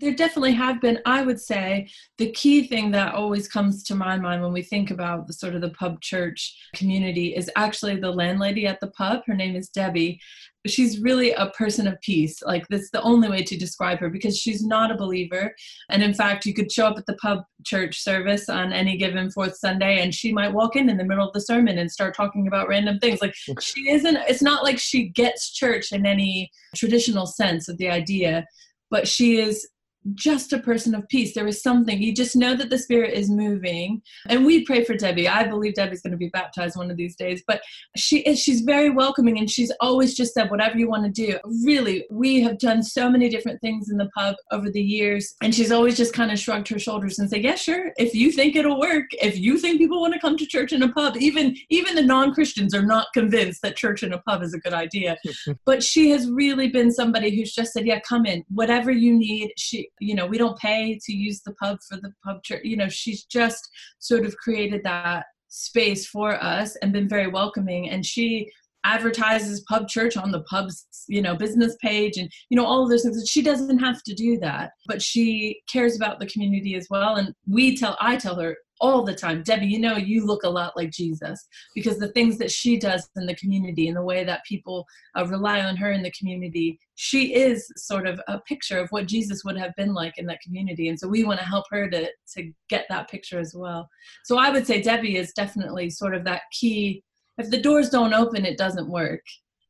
there 0.00 0.14
definitely 0.14 0.52
have 0.52 0.80
been 0.80 0.98
i 1.06 1.22
would 1.22 1.40
say 1.40 1.88
the 2.18 2.30
key 2.32 2.66
thing 2.66 2.90
that 2.90 3.14
always 3.14 3.48
comes 3.48 3.82
to 3.82 3.94
my 3.94 4.16
mind 4.16 4.42
when 4.42 4.52
we 4.52 4.62
think 4.62 4.90
about 4.90 5.26
the 5.26 5.32
sort 5.32 5.54
of 5.54 5.60
the 5.60 5.70
pub 5.70 6.00
church 6.00 6.56
community 6.74 7.34
is 7.34 7.50
actually 7.56 7.96
the 7.96 8.10
landlady 8.10 8.66
at 8.66 8.80
the 8.80 8.90
pub 8.90 9.22
her 9.26 9.34
name 9.34 9.56
is 9.56 9.68
debbie 9.68 10.20
she's 10.68 11.00
really 11.00 11.32
a 11.32 11.50
person 11.50 11.86
of 11.86 12.00
peace. 12.00 12.42
Like 12.42 12.66
that's 12.68 12.90
the 12.90 13.02
only 13.02 13.28
way 13.28 13.42
to 13.42 13.56
describe 13.56 13.98
her 13.98 14.10
because 14.10 14.36
she's 14.36 14.64
not 14.64 14.90
a 14.90 14.96
believer. 14.96 15.54
And 15.90 16.02
in 16.02 16.14
fact, 16.14 16.46
you 16.46 16.54
could 16.54 16.70
show 16.70 16.86
up 16.86 16.98
at 16.98 17.06
the 17.06 17.16
pub 17.16 17.40
church 17.64 18.02
service 18.02 18.48
on 18.48 18.72
any 18.72 18.96
given 18.96 19.30
fourth 19.30 19.56
Sunday 19.56 20.00
and 20.00 20.14
she 20.14 20.32
might 20.32 20.52
walk 20.52 20.76
in 20.76 20.88
in 20.88 20.96
the 20.96 21.04
middle 21.04 21.26
of 21.26 21.32
the 21.32 21.40
sermon 21.40 21.78
and 21.78 21.90
start 21.90 22.14
talking 22.14 22.46
about 22.46 22.68
random 22.68 22.98
things. 22.98 23.22
Like 23.22 23.34
she 23.60 23.90
isn't, 23.90 24.16
it's 24.28 24.42
not 24.42 24.64
like 24.64 24.78
she 24.78 25.08
gets 25.08 25.52
church 25.52 25.92
in 25.92 26.06
any 26.06 26.50
traditional 26.74 27.26
sense 27.26 27.68
of 27.68 27.78
the 27.78 27.88
idea, 27.88 28.44
but 28.90 29.08
she 29.08 29.40
is 29.40 29.66
just 30.14 30.52
a 30.52 30.58
person 30.58 30.94
of 30.94 31.08
peace. 31.08 31.34
There 31.34 31.46
is 31.46 31.62
something. 31.62 32.00
You 32.00 32.14
just 32.14 32.36
know 32.36 32.54
that 32.54 32.70
the 32.70 32.78
Spirit 32.78 33.14
is 33.14 33.30
moving. 33.30 34.02
And 34.28 34.44
we 34.44 34.64
pray 34.64 34.84
for 34.84 34.94
Debbie. 34.94 35.28
I 35.28 35.44
believe 35.44 35.74
Debbie's 35.74 36.02
going 36.02 36.12
to 36.12 36.16
be 36.16 36.28
baptized 36.28 36.76
one 36.76 36.90
of 36.90 36.96
these 36.96 37.16
days. 37.16 37.42
But 37.46 37.62
she 37.96 38.20
is 38.20 38.40
she's 38.40 38.60
very 38.62 38.90
welcoming 38.90 39.38
and 39.38 39.50
she's 39.50 39.72
always 39.80 40.14
just 40.14 40.34
said, 40.34 40.50
whatever 40.50 40.78
you 40.78 40.88
want 40.88 41.04
to 41.04 41.10
do. 41.10 41.38
Really, 41.64 42.04
we 42.10 42.40
have 42.42 42.58
done 42.58 42.82
so 42.82 43.10
many 43.10 43.28
different 43.28 43.60
things 43.60 43.90
in 43.90 43.98
the 43.98 44.08
pub 44.16 44.36
over 44.50 44.70
the 44.70 44.82
years. 44.82 45.34
And 45.42 45.54
she's 45.54 45.72
always 45.72 45.96
just 45.96 46.12
kind 46.12 46.30
of 46.30 46.38
shrugged 46.38 46.68
her 46.68 46.78
shoulders 46.78 47.18
and 47.18 47.28
said, 47.28 47.42
Yeah, 47.42 47.54
sure. 47.54 47.92
If 47.98 48.14
you 48.14 48.32
think 48.32 48.56
it'll 48.56 48.80
work, 48.80 49.06
if 49.12 49.38
you 49.38 49.58
think 49.58 49.78
people 49.78 50.00
want 50.00 50.14
to 50.14 50.20
come 50.20 50.36
to 50.36 50.46
church 50.46 50.72
in 50.72 50.82
a 50.82 50.92
pub, 50.92 51.16
even 51.16 51.56
even 51.70 51.94
the 51.94 52.02
non-Christians 52.02 52.74
are 52.74 52.84
not 52.84 53.08
convinced 53.14 53.62
that 53.62 53.76
church 53.76 54.02
in 54.02 54.12
a 54.12 54.18
pub 54.18 54.42
is 54.42 54.54
a 54.54 54.58
good 54.58 54.74
idea. 54.74 55.16
but 55.64 55.82
she 55.82 56.10
has 56.10 56.30
really 56.30 56.68
been 56.68 56.90
somebody 56.90 57.34
who's 57.34 57.52
just 57.52 57.72
said, 57.72 57.86
Yeah, 57.86 58.00
come 58.00 58.26
in. 58.26 58.44
Whatever 58.48 58.90
you 58.90 59.14
need. 59.14 59.52
She 59.56 59.90
you 60.00 60.14
know 60.14 60.26
we 60.26 60.38
don't 60.38 60.58
pay 60.58 60.98
to 61.04 61.12
use 61.12 61.42
the 61.42 61.52
pub 61.54 61.78
for 61.88 61.96
the 61.96 62.12
pub 62.24 62.42
church 62.42 62.60
you 62.64 62.76
know 62.76 62.88
she's 62.88 63.24
just 63.24 63.68
sort 63.98 64.24
of 64.24 64.36
created 64.36 64.82
that 64.84 65.24
space 65.48 66.06
for 66.06 66.42
us 66.42 66.76
and 66.76 66.92
been 66.92 67.08
very 67.08 67.26
welcoming. 67.26 67.90
And 67.90 68.04
she 68.04 68.50
advertises 68.84 69.64
pub 69.68 69.88
church 69.88 70.16
on 70.16 70.30
the 70.30 70.42
pub's 70.42 70.86
you 71.08 71.20
know 71.20 71.34
business 71.34 71.76
page 71.82 72.16
and 72.16 72.30
you 72.48 72.56
know 72.56 72.64
all 72.64 72.84
of 72.84 72.88
those 72.88 73.02
things. 73.02 73.28
She 73.28 73.42
doesn't 73.42 73.80
have 73.80 74.02
to 74.04 74.14
do 74.14 74.38
that 74.38 74.70
but 74.86 75.02
she 75.02 75.60
cares 75.70 75.96
about 75.96 76.20
the 76.20 76.26
community 76.26 76.76
as 76.76 76.86
well. 76.88 77.16
And 77.16 77.34
we 77.46 77.76
tell 77.76 77.96
i 78.00 78.16
tell 78.16 78.36
her 78.36 78.56
all 78.80 79.02
the 79.02 79.14
time. 79.14 79.42
Debbie 79.42 79.66
you 79.66 79.78
know 79.78 79.96
you 79.96 80.24
look 80.24 80.42
a 80.44 80.48
lot 80.48 80.76
like 80.76 80.90
jesus 80.90 81.46
because 81.74 81.98
the 81.98 82.12
things 82.12 82.38
that 82.38 82.50
she 82.50 82.78
does 82.78 83.08
in 83.16 83.26
the 83.26 83.34
community 83.36 83.88
and 83.88 83.96
the 83.96 84.02
way 84.02 84.24
that 84.24 84.44
people 84.44 84.86
uh, 85.16 85.26
rely 85.26 85.60
on 85.60 85.76
her 85.76 85.92
in 85.92 86.02
the 86.02 86.12
community 86.12 86.78
she 86.94 87.34
is 87.34 87.70
sort 87.76 88.06
of 88.06 88.20
a 88.28 88.40
picture 88.40 88.78
of 88.78 88.88
what 88.90 89.06
jesus 89.06 89.44
would 89.44 89.56
have 89.56 89.74
been 89.76 89.94
like 89.94 90.18
in 90.18 90.26
that 90.26 90.40
community. 90.40 90.88
And 90.88 90.98
so 90.98 91.08
we 91.08 91.24
want 91.24 91.38
to 91.40 91.46
help 91.46 91.64
her 91.70 91.88
to 91.90 92.08
to 92.36 92.52
get 92.68 92.86
that 92.88 93.10
picture 93.10 93.38
as 93.38 93.54
well. 93.54 93.88
So 94.24 94.38
i 94.38 94.50
would 94.50 94.66
say 94.66 94.82
debbie 94.82 95.16
is 95.16 95.32
definitely 95.32 95.90
sort 95.90 96.14
of 96.14 96.24
that 96.24 96.42
key. 96.52 97.02
If 97.38 97.50
the 97.50 97.62
doors 97.62 97.90
don't 97.90 98.14
open, 98.14 98.44
it 98.44 98.58
doesn't 98.58 98.90
work. 98.90 99.22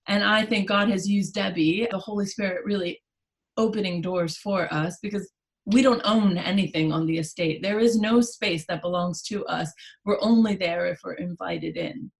And 0.09 0.25
I 0.25 0.45
think 0.47 0.69
God 0.69 0.89
has 0.89 1.07
used 1.07 1.35
Debbie, 1.35 1.87
the 1.91 1.99
Holy 1.99 2.25
Spirit, 2.25 2.65
really 2.65 2.99
opening 3.59 4.01
doors 4.01 4.39
for 4.39 4.73
us 4.73 4.99
because 5.03 5.31
we 5.69 5.83
don't 5.83 6.03
own 6.05 6.39
anything 6.39 6.93
on 6.93 7.07
the 7.07 7.19
estate. 7.19 7.63
There 7.63 7.79
is 7.79 8.01
no 8.01 8.21
space 8.21 8.65
that 8.69 8.83
belongs 8.83 9.23
to 9.25 9.45
us. 9.47 9.73
We're 10.05 10.23
only 10.23 10.57
there 10.57 10.87
if 10.87 11.01
we're 11.05 11.15
invited 11.15 11.77
in 11.77 12.11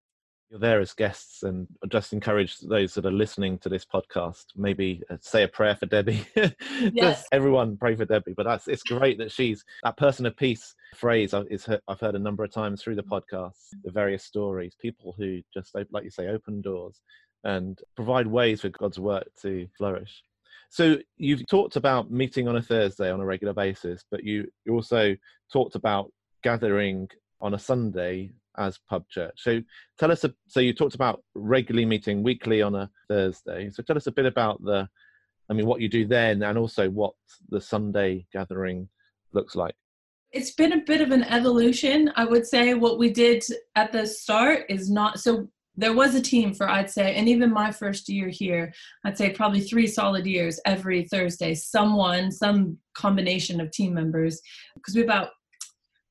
you're 0.49 0.59
there 0.59 0.81
as 0.81 0.93
guests 0.93 1.43
and 1.43 1.67
just 1.89 2.11
encourage 2.11 2.57
those 2.59 2.93
that 2.93 3.05
are 3.05 3.11
listening 3.11 3.57
to 3.59 3.69
this 3.69 3.85
podcast 3.85 4.45
maybe 4.55 5.01
uh, 5.09 5.17
say 5.21 5.43
a 5.43 5.47
prayer 5.47 5.75
for 5.75 5.85
debbie 5.85 6.25
yes. 6.93 7.25
everyone 7.31 7.77
pray 7.77 7.95
for 7.95 8.05
debbie 8.05 8.33
but 8.35 8.45
that's 8.45 8.67
it's 8.67 8.83
great 8.83 9.17
that 9.17 9.31
she's 9.31 9.63
that 9.83 9.97
person 9.97 10.25
of 10.25 10.35
peace 10.35 10.73
phrase 10.95 11.33
is 11.49 11.67
i've 11.87 11.99
heard 11.99 12.15
a 12.15 12.19
number 12.19 12.43
of 12.43 12.51
times 12.51 12.81
through 12.81 12.95
the 12.95 13.03
podcast 13.03 13.57
the 13.83 13.91
various 13.91 14.23
stories 14.23 14.75
people 14.81 15.13
who 15.17 15.39
just 15.53 15.75
like 15.91 16.03
you 16.03 16.09
say 16.09 16.27
open 16.27 16.61
doors 16.61 17.01
and 17.43 17.79
provide 17.95 18.27
ways 18.27 18.61
for 18.61 18.69
god's 18.69 18.99
work 18.99 19.27
to 19.41 19.67
flourish 19.77 20.23
so 20.69 20.97
you've 21.17 21.45
talked 21.47 21.75
about 21.75 22.11
meeting 22.11 22.47
on 22.47 22.57
a 22.57 22.61
thursday 22.61 23.11
on 23.11 23.19
a 23.19 23.25
regular 23.25 23.53
basis 23.53 24.03
but 24.11 24.23
you, 24.23 24.47
you 24.65 24.73
also 24.73 25.15
talked 25.51 25.75
about 25.75 26.11
gathering 26.43 27.07
on 27.41 27.53
a 27.53 27.59
sunday 27.59 28.31
as 28.59 28.77
pub 28.89 29.07
church. 29.09 29.33
So 29.37 29.61
tell 29.97 30.11
us, 30.11 30.23
a, 30.23 30.33
so 30.47 30.59
you 30.59 30.73
talked 30.73 30.95
about 30.95 31.23
regularly 31.33 31.85
meeting 31.85 32.21
weekly 32.21 32.61
on 32.61 32.75
a 32.75 32.89
Thursday. 33.07 33.69
So 33.71 33.81
tell 33.81 33.97
us 33.97 34.07
a 34.07 34.11
bit 34.11 34.25
about 34.25 34.61
the, 34.63 34.87
I 35.49 35.53
mean, 35.53 35.65
what 35.65 35.81
you 35.81 35.89
do 35.89 36.05
then 36.05 36.43
and 36.43 36.57
also 36.57 36.89
what 36.89 37.13
the 37.49 37.61
Sunday 37.61 38.27
gathering 38.31 38.87
looks 39.33 39.55
like. 39.55 39.73
It's 40.31 40.51
been 40.51 40.73
a 40.73 40.83
bit 40.85 41.01
of 41.01 41.11
an 41.11 41.23
evolution. 41.23 42.11
I 42.15 42.25
would 42.25 42.45
say 42.45 42.75
what 42.75 42.99
we 42.99 43.09
did 43.09 43.43
at 43.75 43.91
the 43.91 44.05
start 44.05 44.65
is 44.69 44.91
not 44.91 45.19
so 45.19 45.49
there 45.75 45.93
was 45.93 46.15
a 46.15 46.21
team 46.21 46.53
for 46.53 46.69
I'd 46.69 46.89
say, 46.89 47.15
and 47.15 47.29
even 47.29 47.51
my 47.53 47.71
first 47.71 48.09
year 48.09 48.29
here, 48.29 48.73
I'd 49.05 49.17
say 49.17 49.29
probably 49.29 49.61
three 49.61 49.87
solid 49.87 50.25
years 50.25 50.59
every 50.65 51.05
Thursday, 51.05 51.55
someone, 51.55 52.31
some 52.31 52.77
combination 52.95 53.61
of 53.61 53.71
team 53.71 53.93
members, 53.93 54.41
because 54.75 54.95
we 54.95 55.03
about 55.03 55.29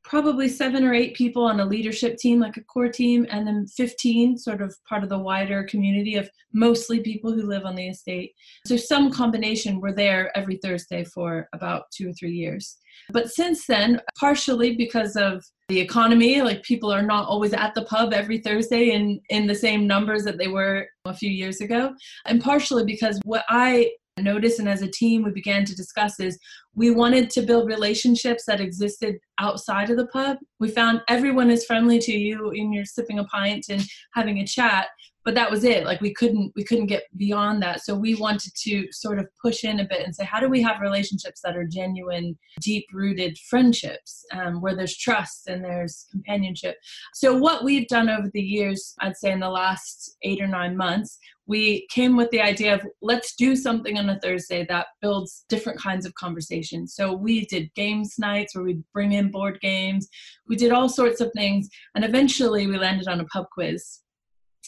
probably 0.09 0.49
seven 0.49 0.85
or 0.85 0.95
eight 0.95 1.15
people 1.15 1.45
on 1.45 1.61
a 1.61 1.65
leadership 1.65 2.17
team, 2.17 2.41
like 2.41 2.57
a 2.57 2.65
core 2.65 2.89
team, 2.89 3.27
and 3.31 3.47
then 3.47 3.67
15 3.67 4.39
sort 4.39 4.63
of 4.63 4.75
part 4.89 5.03
of 5.03 5.11
the 5.11 5.19
wider 5.19 5.63
community 5.65 6.15
of 6.17 6.31
mostly 6.53 7.01
people 7.01 7.31
who 7.31 7.43
live 7.43 7.67
on 7.67 7.75
the 7.75 7.89
estate. 7.89 8.33
So 8.67 8.77
some 8.77 9.13
combination 9.13 9.81
were 9.81 9.93
there 9.93 10.37
every 10.37 10.57
Thursday 10.57 11.05
for 11.05 11.49
about 11.53 11.85
two 11.95 12.09
or 12.09 12.13
three 12.15 12.33
years. 12.33 12.79
But 13.11 13.31
since 13.31 13.67
then, 13.67 14.01
partially 14.19 14.75
because 14.75 15.15
of 15.15 15.45
the 15.69 15.79
economy, 15.79 16.41
like 16.41 16.63
people 16.63 16.91
are 16.91 17.03
not 17.03 17.29
always 17.29 17.53
at 17.53 17.75
the 17.75 17.85
pub 17.85 18.15
every 18.15 18.39
Thursday 18.39 18.91
in, 18.93 19.21
in 19.29 19.47
the 19.47 19.55
same 19.55 19.87
numbers 19.87 20.25
that 20.25 20.39
they 20.39 20.49
were 20.49 20.87
a 21.05 21.15
few 21.15 21.31
years 21.31 21.61
ago, 21.61 21.95
and 22.25 22.43
partially 22.43 22.85
because 22.85 23.21
what 23.25 23.45
I 23.49 23.91
noticed 24.23 24.59
and 24.59 24.69
as 24.69 24.83
a 24.83 24.91
team 24.91 25.23
we 25.23 25.31
began 25.31 25.65
to 25.65 25.77
discuss 25.77 26.21
is 26.21 26.39
we 26.79 26.93
wanted 26.93 27.29
to 27.29 27.43
build 27.43 27.67
relationships 27.67 28.45
that 28.47 28.61
existed 28.61 29.19
outside 29.41 29.91
of 29.91 29.97
the 29.97 30.07
pub. 30.07 30.37
We 30.61 30.69
found 30.69 31.03
everyone 31.09 31.51
is 31.51 31.65
friendly 31.65 31.99
to 31.99 32.13
you 32.13 32.51
and 32.51 32.73
you're 32.73 32.85
sipping 32.85 33.19
a 33.19 33.25
pint 33.25 33.67
and 33.69 33.83
having 34.15 34.39
a 34.39 34.47
chat, 34.47 34.87
but 35.25 35.35
that 35.35 35.51
was 35.51 35.65
it. 35.65 35.85
Like 35.85 36.01
we 36.01 36.15
couldn't 36.15 36.53
we 36.57 36.65
couldn't 36.65 36.87
get 36.87 37.05
beyond 37.17 37.63
that. 37.63 37.83
So 37.83 37.95
we 37.95 38.15
wanted 38.15 38.53
to 38.63 38.91
sort 38.93 39.19
of 39.19 39.27
push 39.43 39.65
in 39.65 39.81
a 39.81 39.85
bit 39.85 40.05
and 40.05 40.15
say, 40.15 40.25
how 40.25 40.41
do 40.41 40.49
we 40.49 40.63
have 40.63 40.81
relationships 40.81 41.41
that 41.45 41.57
are 41.57 41.67
genuine, 41.67 42.39
deep 42.61 42.87
rooted 42.93 43.37
friendships 43.51 44.25
um, 44.33 44.61
where 44.61 44.75
there's 44.75 44.97
trust 44.97 45.49
and 45.49 45.65
there's 45.65 46.07
companionship. 46.11 46.77
So 47.15 47.37
what 47.37 47.65
we've 47.65 47.89
done 47.89 48.09
over 48.09 48.31
the 48.33 48.43
years, 48.43 48.95
I'd 49.01 49.17
say 49.17 49.33
in 49.33 49.41
the 49.41 49.51
last 49.51 50.17
eight 50.23 50.41
or 50.41 50.47
nine 50.47 50.77
months, 50.77 51.19
we 51.49 51.87
came 51.91 52.15
with 52.15 52.31
the 52.31 52.43
idea 52.43 52.75
of 52.75 52.87
let's 53.01 53.35
do 53.35 53.57
something 53.57 53.99
on 53.99 54.11
a 54.11 54.21
Thursday 54.21 54.67
that 54.69 54.87
builds 55.01 55.47
different 55.49 55.81
kinds 55.81 56.05
of 56.05 56.15
conversations. 56.15 56.95
So 56.95 57.15
we 57.15 57.47
did 57.47 57.73
games 57.75 58.17
nights 58.19 58.55
where 58.55 58.65
we'd 58.65 58.85
bring 58.93 59.13
in 59.13 59.31
board 59.31 59.59
games. 59.61 60.09
We 60.47 60.57
did 60.57 60.73
all 60.73 60.91
sorts 60.91 61.23
of 61.23 61.33
things. 61.35 61.69
And 61.95 62.05
eventually 62.05 62.67
we 62.67 62.77
landed 62.77 63.09
on 63.09 63.21
a 63.21 63.25
pub 63.25 63.47
quiz. 63.53 64.01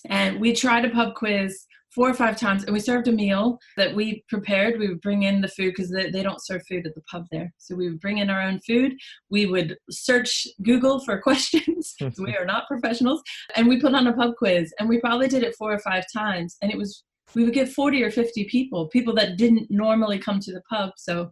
And 0.09 0.40
we 0.40 0.52
tried 0.54 0.85
a 0.85 0.90
pub 0.90 1.14
quiz 1.14 1.66
four 1.95 2.09
or 2.09 2.14
five 2.14 2.38
times 2.38 2.64
and 2.64 2.73
we 2.73 2.80
served 2.80 3.09
a 3.09 3.12
meal 3.12 3.59
that 3.76 3.95
we 3.95 4.25
prepared. 4.28 4.78
We 4.78 4.88
would 4.88 5.00
bring 5.00 5.25
in 5.25 5.40
the 5.40 5.49
food 5.49 5.73
because 5.75 5.90
they, 5.90 6.11
they, 6.11 6.23
don't 6.23 6.45
serve 6.45 6.62
food 6.69 6.87
at 6.87 6.95
the 6.95 7.02
pub 7.11 7.26
there. 7.33 7.52
So 7.59 7.75
we 7.75 7.90
would 7.90 8.00
bring 8.00 8.19
in 8.19 8.30
our 8.30 8.40
own 8.40 8.61
food. 8.61 8.95
We 9.28 9.47
would 9.47 9.76
search 9.90 10.47
google 10.62 11.00
for 11.00 11.19
questions. 11.23 11.95
We 12.19 12.37
are 12.37 12.45
not 12.45 12.69
professionals. 12.69 13.23
And 13.57 13.69
we 13.69 13.80
put 13.80 13.95
on 13.95 14.07
a 14.07 14.12
pub 14.12 14.37
quiz 14.37 14.73
and 14.78 14.88
we 14.88 15.00
probably 15.00 15.28
did 15.28 15.42
it 15.42 15.57
four 15.57 15.73
or 15.73 15.78
five 15.80 16.04
times 16.12 16.57
and 16.62 16.71
it 16.71 16.78
was 16.78 17.04
we 17.35 17.45
would 17.45 17.54
get 17.54 17.69
40 17.69 18.02
or 18.02 18.11
50 18.11 18.45
people 18.45 18.88
people 18.88 19.14
that 19.14 19.37
didn't 19.37 19.71
normally 19.71 20.19
come 20.19 20.40
to 20.40 20.52
the 20.52 20.62
pub. 20.69 20.92
So 20.97 21.30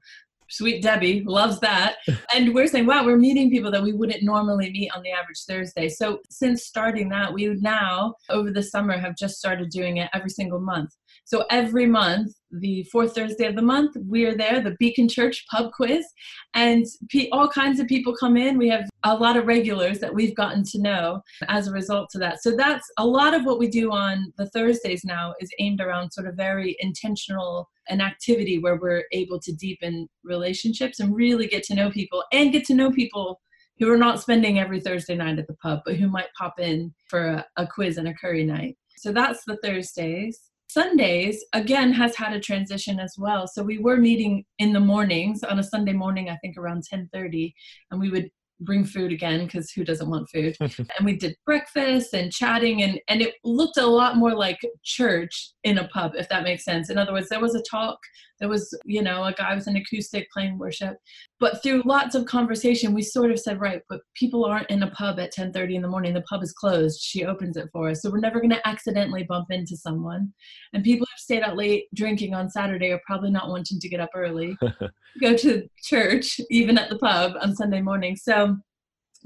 sweet 0.49 0.83
Debbie 0.83 1.23
loves 1.27 1.61
that. 1.61 1.97
and 2.35 2.55
we're 2.55 2.67
saying, 2.67 2.87
wow, 2.87 3.05
we're 3.05 3.19
meeting 3.19 3.51
people 3.51 3.71
that 3.71 3.83
we 3.83 3.93
wouldn't 3.93 4.23
normally 4.23 4.71
meet 4.71 4.91
on 4.95 5.03
the 5.03 5.11
average 5.11 5.45
Thursday. 5.47 5.89
So 5.89 6.21
since 6.31 6.65
starting 6.65 7.09
that, 7.11 7.33
we 7.33 7.47
now, 7.61 8.15
over 8.31 8.51
the 8.51 8.63
summer, 8.63 8.99
have 8.99 9.17
just 9.17 9.39
started 9.39 9.71
doing 9.71 9.99
it 9.99 10.11
every 10.15 10.31
single 10.31 10.61
month. 10.61 10.91
So 11.29 11.45
every 11.51 11.85
month, 11.85 12.33
the 12.51 12.85
fourth 12.85 13.15
Thursday 13.15 13.45
of 13.45 13.55
the 13.55 13.61
month, 13.61 13.95
we're 13.97 14.35
there, 14.35 14.63
the 14.63 14.77
Beacon 14.81 15.11
Church 15.11 15.45
pub 15.51 15.73
quiz, 15.73 16.07
and 16.55 16.87
all 17.33 17.51
kinds 17.51 17.81
of 17.81 17.87
people 17.87 18.17
come 18.17 18.39
in. 18.39 18.57
We 18.57 18.71
have 18.71 18.89
a 19.05 19.15
lot 19.15 19.37
of 19.37 19.47
regulars 19.47 19.99
that 19.99 20.15
we've 20.15 20.35
gotten 20.35 20.65
to 20.65 20.81
know 20.81 21.21
as 21.49 21.69
a 21.69 21.73
result 21.73 22.15
of 22.15 22.23
that. 22.23 22.43
So 22.43 22.57
that's 22.57 22.91
a 22.97 23.05
lot 23.05 23.35
of 23.35 23.45
what 23.45 23.59
we 23.59 23.69
do 23.69 23.93
on 23.93 24.33
the 24.39 24.49
Thursdays 24.49 25.05
now 25.05 25.35
is 25.39 25.51
aimed 25.59 25.83
around 25.83 26.13
sort 26.13 26.27
of 26.27 26.35
very 26.35 26.75
intentional 26.81 27.69
an 27.91 28.01
activity 28.01 28.59
where 28.59 28.77
we're 28.77 29.05
able 29.13 29.39
to 29.41 29.53
deepen 29.53 30.09
relationships 30.25 30.99
and 30.99 31.15
really 31.15 31.47
get 31.47 31.63
to 31.65 31.75
know 31.75 31.91
people 31.91 32.25
and 32.33 32.53
get 32.53 32.65
to 32.65 32.75
know 32.75 32.91
people 32.91 33.39
who 33.79 33.93
are 33.93 33.99
not 33.99 34.23
spending 34.23 34.59
every 34.59 34.81
Thursday 34.81 35.15
night 35.15 35.39
at 35.39 35.47
the 35.47 35.57
pub, 35.57 35.81
but 35.85 35.97
who 35.97 36.09
might 36.09 36.33
pop 36.39 36.59
in 36.59 36.95
for 37.07 37.27
a, 37.27 37.47
a 37.59 37.67
quiz 37.67 37.99
and 37.99 38.09
a 38.09 38.15
curry 38.15 38.45
night. 38.45 38.79
So 38.97 39.13
that's 39.13 39.45
the 39.47 39.59
Thursdays. 39.63 40.41
Sundays 40.69 41.45
again 41.55 41.93
has 41.93 42.15
had 42.15 42.35
a 42.35 42.41
transition 42.41 43.01
as 43.01 43.15
well. 43.19 43.47
So 43.47 43.63
we 43.63 43.79
were 43.79 43.97
meeting 43.97 44.45
in 44.59 44.73
the 44.73 44.81
mornings 44.81 45.43
on 45.43 45.59
a 45.59 45.63
Sunday 45.63 45.93
morning, 45.93 46.29
I 46.29 46.37
think 46.37 46.57
around 46.57 46.85
10:30, 46.85 47.53
and 47.91 48.01
we 48.01 48.11
would 48.11 48.31
bring 48.61 48.85
food 48.85 49.13
again 49.13 49.47
because 49.47 49.71
who 49.71 49.85
doesn't 49.85 50.11
want 50.11 50.29
food 50.31 50.57
and 50.61 51.05
we 51.05 51.17
did 51.17 51.37
breakfast 51.47 52.13
and 52.13 52.33
chatting 52.33 52.83
and 52.83 53.01
and 53.09 53.23
it 53.23 53.35
looked 53.45 53.77
a 53.77 53.87
lot 53.87 54.17
more 54.17 54.35
like 54.35 54.59
church 54.83 55.53
in 55.63 55.79
a 55.79 55.87
pub 55.89 56.13
if 56.17 56.29
that 56.29 56.43
makes 56.43 56.65
sense 56.65 56.91
in 56.91 56.99
other 56.99 57.13
words 57.13 57.29
there 57.29 57.41
was 57.41 57.55
a 57.55 57.63
talk 57.63 57.99
there 58.41 58.49
was 58.49 58.77
you 58.85 59.03
know 59.03 59.25
a 59.25 59.33
guy 59.33 59.55
with 59.55 59.67
an 59.67 59.77
acoustic 59.77 60.31
playing 60.33 60.59
worship. 60.59 60.97
But 61.41 61.63
through 61.63 61.83
lots 61.85 62.15
of 62.15 62.27
conversation 62.27 62.95
we 62.95 63.03
sort 63.03 63.31
of 63.31 63.39
said 63.39 63.61
right 63.61 63.83
but 63.89 64.01
people 64.15 64.45
aren't 64.45 64.71
in 64.71 64.83
a 64.83 64.91
pub 64.91 65.19
at 65.19 65.33
10:30 65.33 65.77
in 65.77 65.83
the 65.83 65.89
morning. 65.89 66.15
The 66.15 66.23
pub 66.23 66.43
is 66.43 66.53
closed. 66.53 67.01
She 67.03 67.25
opens 67.25 67.57
it 67.57 67.69
for 67.73 67.91
us. 67.91 68.03
So 68.03 68.11
we're 68.11 68.21
never 68.21 68.41
going 68.41 68.51
to 68.51 68.69
accidentally 68.69 69.25
bump 69.25 69.47
into 69.51 69.77
someone. 69.77 70.33
And 70.73 70.85
people 70.85 71.07
who 71.07 71.19
stayed 71.23 71.43
out 71.43 71.57
late 71.57 71.87
drinking 71.95 72.35
on 72.35 72.51
Saturday 72.51 72.93
are 72.93 73.01
probably 73.07 73.31
not 73.31 73.49
wanting 73.49 73.81
to 73.81 73.89
get 73.89 74.01
up 74.01 74.11
early 74.15 74.57
go 75.21 75.37
to 75.37 75.69
church 75.83 76.41
even 76.51 76.79
at 76.79 76.89
the 76.91 76.99
pub 76.99 77.33
on 77.41 77.55
Sunday 77.55 77.81
morning. 77.81 78.17
So 78.17 78.57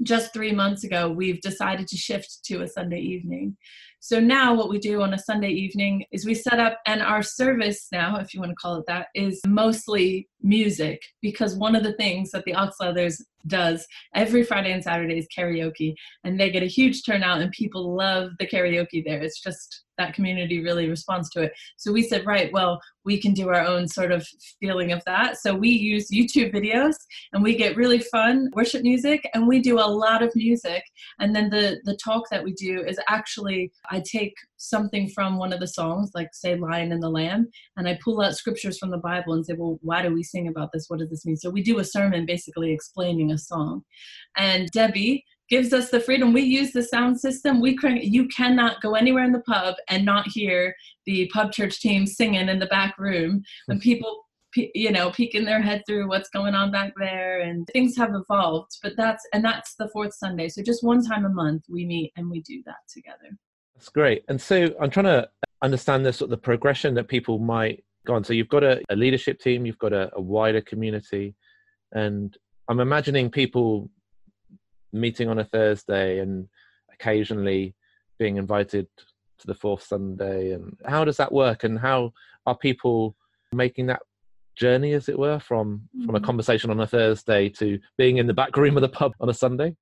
just 0.01 0.33
three 0.33 0.51
months 0.51 0.83
ago, 0.83 1.09
we've 1.09 1.41
decided 1.41 1.87
to 1.87 1.97
shift 1.97 2.43
to 2.45 2.63
a 2.63 2.67
Sunday 2.67 2.99
evening. 2.99 3.55
So 4.05 4.19
now, 4.19 4.53
what 4.53 4.67
we 4.67 4.79
do 4.79 5.01
on 5.01 5.13
a 5.13 5.17
Sunday 5.17 5.51
evening 5.51 6.03
is 6.11 6.25
we 6.25 6.33
set 6.33 6.59
up, 6.59 6.77
and 6.85 7.01
our 7.01 7.23
service 7.23 7.87
now, 7.89 8.17
if 8.17 8.33
you 8.33 8.41
want 8.41 8.49
to 8.49 8.55
call 8.55 8.75
it 8.75 8.83
that, 8.85 9.07
is 9.15 9.39
mostly 9.47 10.27
music 10.41 11.01
because 11.21 11.55
one 11.55 11.73
of 11.73 11.83
the 11.83 11.93
things 11.93 12.31
that 12.31 12.43
the 12.43 12.53
Ox 12.53 12.75
Leathers 12.81 13.23
does 13.47 13.87
every 14.13 14.43
Friday 14.43 14.73
and 14.73 14.83
Saturday 14.83 15.17
is 15.17 15.27
karaoke, 15.33 15.95
and 16.25 16.37
they 16.37 16.51
get 16.51 16.63
a 16.63 16.67
huge 16.67 17.05
turnout, 17.05 17.39
and 17.39 17.49
people 17.53 17.95
love 17.95 18.31
the 18.39 18.47
karaoke 18.47 19.05
there. 19.05 19.21
It's 19.21 19.41
just 19.41 19.83
that 19.97 20.13
community 20.13 20.61
really 20.61 20.89
responds 20.89 21.29
to 21.31 21.43
it. 21.43 21.53
So 21.77 21.91
we 21.91 22.01
said, 22.01 22.25
right, 22.25 22.51
well, 22.51 22.81
we 23.05 23.19
can 23.19 23.33
do 23.33 23.49
our 23.49 23.61
own 23.61 23.87
sort 23.87 24.11
of 24.11 24.25
feeling 24.59 24.91
of 24.91 25.03
that. 25.05 25.37
So 25.37 25.53
we 25.53 25.69
use 25.69 26.09
YouTube 26.09 26.53
videos 26.53 26.95
and 27.31 27.43
we 27.43 27.55
get 27.55 27.75
really 27.75 27.99
fun 27.99 28.49
worship 28.53 28.81
music 28.81 29.29
and 29.33 29.47
we 29.47 29.59
do 29.59 29.79
a 29.79 29.85
lot 29.85 30.23
of 30.23 30.31
music. 30.35 30.83
And 31.19 31.35
then 31.35 31.49
the, 31.49 31.79
the 31.83 31.97
talk 31.97 32.29
that 32.31 32.43
we 32.43 32.53
do 32.53 32.81
is 32.81 32.99
actually, 33.07 33.71
I 33.93 34.01
take 34.01 34.33
something 34.57 35.07
from 35.09 35.37
one 35.37 35.53
of 35.53 35.59
the 35.59 35.67
songs, 35.67 36.09
like 36.15 36.29
say 36.33 36.55
Lion 36.55 36.91
and 36.91 37.01
the 37.01 37.09
Lamb, 37.09 37.47
and 37.77 37.87
I 37.87 37.99
pull 38.03 38.21
out 38.21 38.35
scriptures 38.35 38.79
from 38.79 38.89
the 38.89 38.97
Bible 38.97 39.33
and 39.33 39.45
say, 39.45 39.53
well, 39.53 39.77
why 39.81 40.01
do 40.01 40.11
we 40.11 40.23
sing 40.23 40.47
about 40.47 40.71
this? 40.73 40.85
What 40.87 40.99
does 40.99 41.09
this 41.09 41.25
mean? 41.25 41.37
So 41.37 41.51
we 41.51 41.61
do 41.61 41.77
a 41.77 41.85
sermon 41.85 42.25
basically 42.25 42.71
explaining 42.71 43.31
a 43.31 43.37
song. 43.37 43.83
And 44.35 44.67
Debbie 44.71 45.23
gives 45.47 45.73
us 45.73 45.91
the 45.91 45.99
freedom. 45.99 46.33
We 46.33 46.41
use 46.41 46.71
the 46.71 46.81
sound 46.81 47.19
system. 47.19 47.61
We 47.61 47.75
crank, 47.75 48.03
you 48.03 48.27
cannot 48.29 48.81
go 48.81 48.95
anywhere 48.95 49.23
in 49.23 49.31
the 49.31 49.41
pub 49.41 49.75
and 49.89 50.03
not 50.03 50.27
hear 50.27 50.75
the 51.05 51.29
pub 51.31 51.51
church 51.51 51.79
team 51.79 52.07
singing 52.07 52.49
in 52.49 52.57
the 52.57 52.65
back 52.65 52.97
room. 52.97 53.43
And 53.67 53.79
people 53.89 54.23
you 54.55 54.91
know 54.91 55.09
peeking 55.09 55.45
their 55.45 55.61
head 55.61 55.81
through 55.87 56.07
what's 56.07 56.29
going 56.29 56.53
on 56.53 56.71
back 56.71 56.93
there 56.97 57.41
and 57.41 57.67
things 57.73 57.97
have 57.97 58.13
evolved 58.13 58.71
but 58.83 58.93
that's 58.95 59.25
and 59.33 59.43
that's 59.43 59.73
the 59.75 59.89
fourth 59.89 60.13
sunday 60.13 60.47
so 60.47 60.61
just 60.61 60.83
one 60.83 61.03
time 61.03 61.25
a 61.25 61.29
month 61.29 61.63
we 61.67 61.85
meet 61.85 62.11
and 62.17 62.29
we 62.29 62.39
do 62.41 62.61
that 62.65 62.77
together 62.87 63.35
that's 63.75 63.89
great 63.89 64.23
and 64.27 64.39
so 64.39 64.73
i'm 64.81 64.89
trying 64.89 65.05
to 65.05 65.27
understand 65.61 66.05
the 66.05 66.11
sort 66.11 66.27
of 66.27 66.31
the 66.31 66.37
progression 66.37 66.93
that 66.93 67.07
people 67.07 67.39
might 67.39 67.83
go 68.05 68.15
on 68.15 68.23
so 68.23 68.33
you've 68.33 68.49
got 68.49 68.63
a, 68.63 68.81
a 68.89 68.95
leadership 68.95 69.39
team 69.39 69.65
you've 69.65 69.79
got 69.79 69.93
a, 69.93 70.09
a 70.15 70.21
wider 70.21 70.61
community 70.61 71.35
and 71.93 72.37
i'm 72.67 72.79
imagining 72.79 73.29
people 73.29 73.89
meeting 74.91 75.29
on 75.29 75.39
a 75.39 75.45
thursday 75.45 76.19
and 76.19 76.47
occasionally 76.93 77.73
being 78.19 78.37
invited 78.37 78.87
to 79.37 79.47
the 79.47 79.55
fourth 79.55 79.81
sunday 79.81 80.51
and 80.51 80.77
how 80.85 81.03
does 81.03 81.17
that 81.17 81.31
work 81.31 81.63
and 81.63 81.79
how 81.79 82.11
are 82.45 82.57
people 82.57 83.15
making 83.53 83.87
that 83.87 84.01
journey, 84.55 84.93
as 84.93 85.09
it 85.09 85.17
were, 85.17 85.39
from 85.39 85.87
from 86.05 86.15
a 86.15 86.19
mm-hmm. 86.19 86.25
conversation 86.25 86.69
on 86.69 86.79
a 86.79 86.87
Thursday 86.87 87.49
to 87.49 87.79
being 87.97 88.17
in 88.17 88.27
the 88.27 88.33
back 88.33 88.55
room 88.57 88.77
of 88.77 88.81
the 88.81 88.89
pub 88.89 89.13
on 89.19 89.29
a 89.29 89.33
Sunday? 89.33 89.75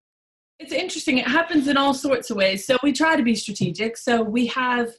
It's 0.62 0.74
interesting. 0.74 1.18
It 1.18 1.28
happens 1.28 1.68
in 1.68 1.76
all 1.76 1.94
sorts 1.96 2.30
of 2.30 2.38
ways. 2.38 2.68
So 2.68 2.78
we 2.84 2.94
try 2.94 3.16
to 3.16 3.24
be 3.24 3.34
strategic. 3.34 3.98
So 3.98 4.22
we 4.22 4.46
have 4.48 4.92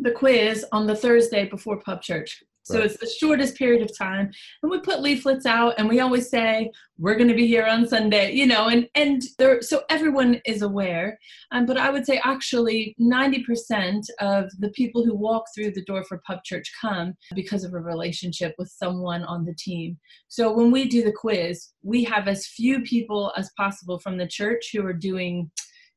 the 0.00 0.10
quiz 0.10 0.64
on 0.72 0.88
the 0.88 0.96
Thursday 0.96 1.44
before 1.48 1.78
pub 1.78 2.02
church. 2.02 2.42
So 2.62 2.78
right. 2.78 2.86
it's 2.86 2.98
the 2.98 3.08
shortest 3.08 3.56
period 3.56 3.82
of 3.82 3.96
time. 3.96 4.30
And 4.62 4.70
we 4.70 4.80
put 4.80 5.00
leaflets 5.00 5.46
out 5.46 5.74
and 5.78 5.88
we 5.88 6.00
always 6.00 6.28
say, 6.28 6.70
we're 6.98 7.16
going 7.16 7.28
to 7.28 7.34
be 7.34 7.46
here 7.46 7.64
on 7.64 7.88
Sunday, 7.88 8.32
you 8.32 8.46
know, 8.46 8.68
and, 8.68 8.86
and 8.94 9.22
there, 9.38 9.62
so 9.62 9.82
everyone 9.88 10.40
is 10.44 10.62
aware. 10.62 11.18
Um, 11.50 11.64
but 11.64 11.78
I 11.78 11.90
would 11.90 12.04
say 12.04 12.20
actually 12.22 12.94
90% 13.00 14.04
of 14.20 14.50
the 14.58 14.68
people 14.70 15.04
who 15.04 15.14
walk 15.14 15.44
through 15.54 15.72
the 15.72 15.84
door 15.84 16.04
for 16.04 16.20
Pub 16.26 16.44
Church 16.44 16.70
come 16.80 17.14
because 17.34 17.64
of 17.64 17.72
a 17.72 17.80
relationship 17.80 18.54
with 18.58 18.68
someone 18.68 19.24
on 19.24 19.44
the 19.44 19.54
team. 19.54 19.98
So 20.28 20.52
when 20.52 20.70
we 20.70 20.86
do 20.86 21.02
the 21.02 21.12
quiz, 21.12 21.70
we 21.82 22.04
have 22.04 22.28
as 22.28 22.46
few 22.46 22.82
people 22.82 23.32
as 23.36 23.50
possible 23.56 23.98
from 23.98 24.18
the 24.18 24.26
church 24.26 24.70
who 24.72 24.84
are 24.84 24.92
doing 24.92 25.50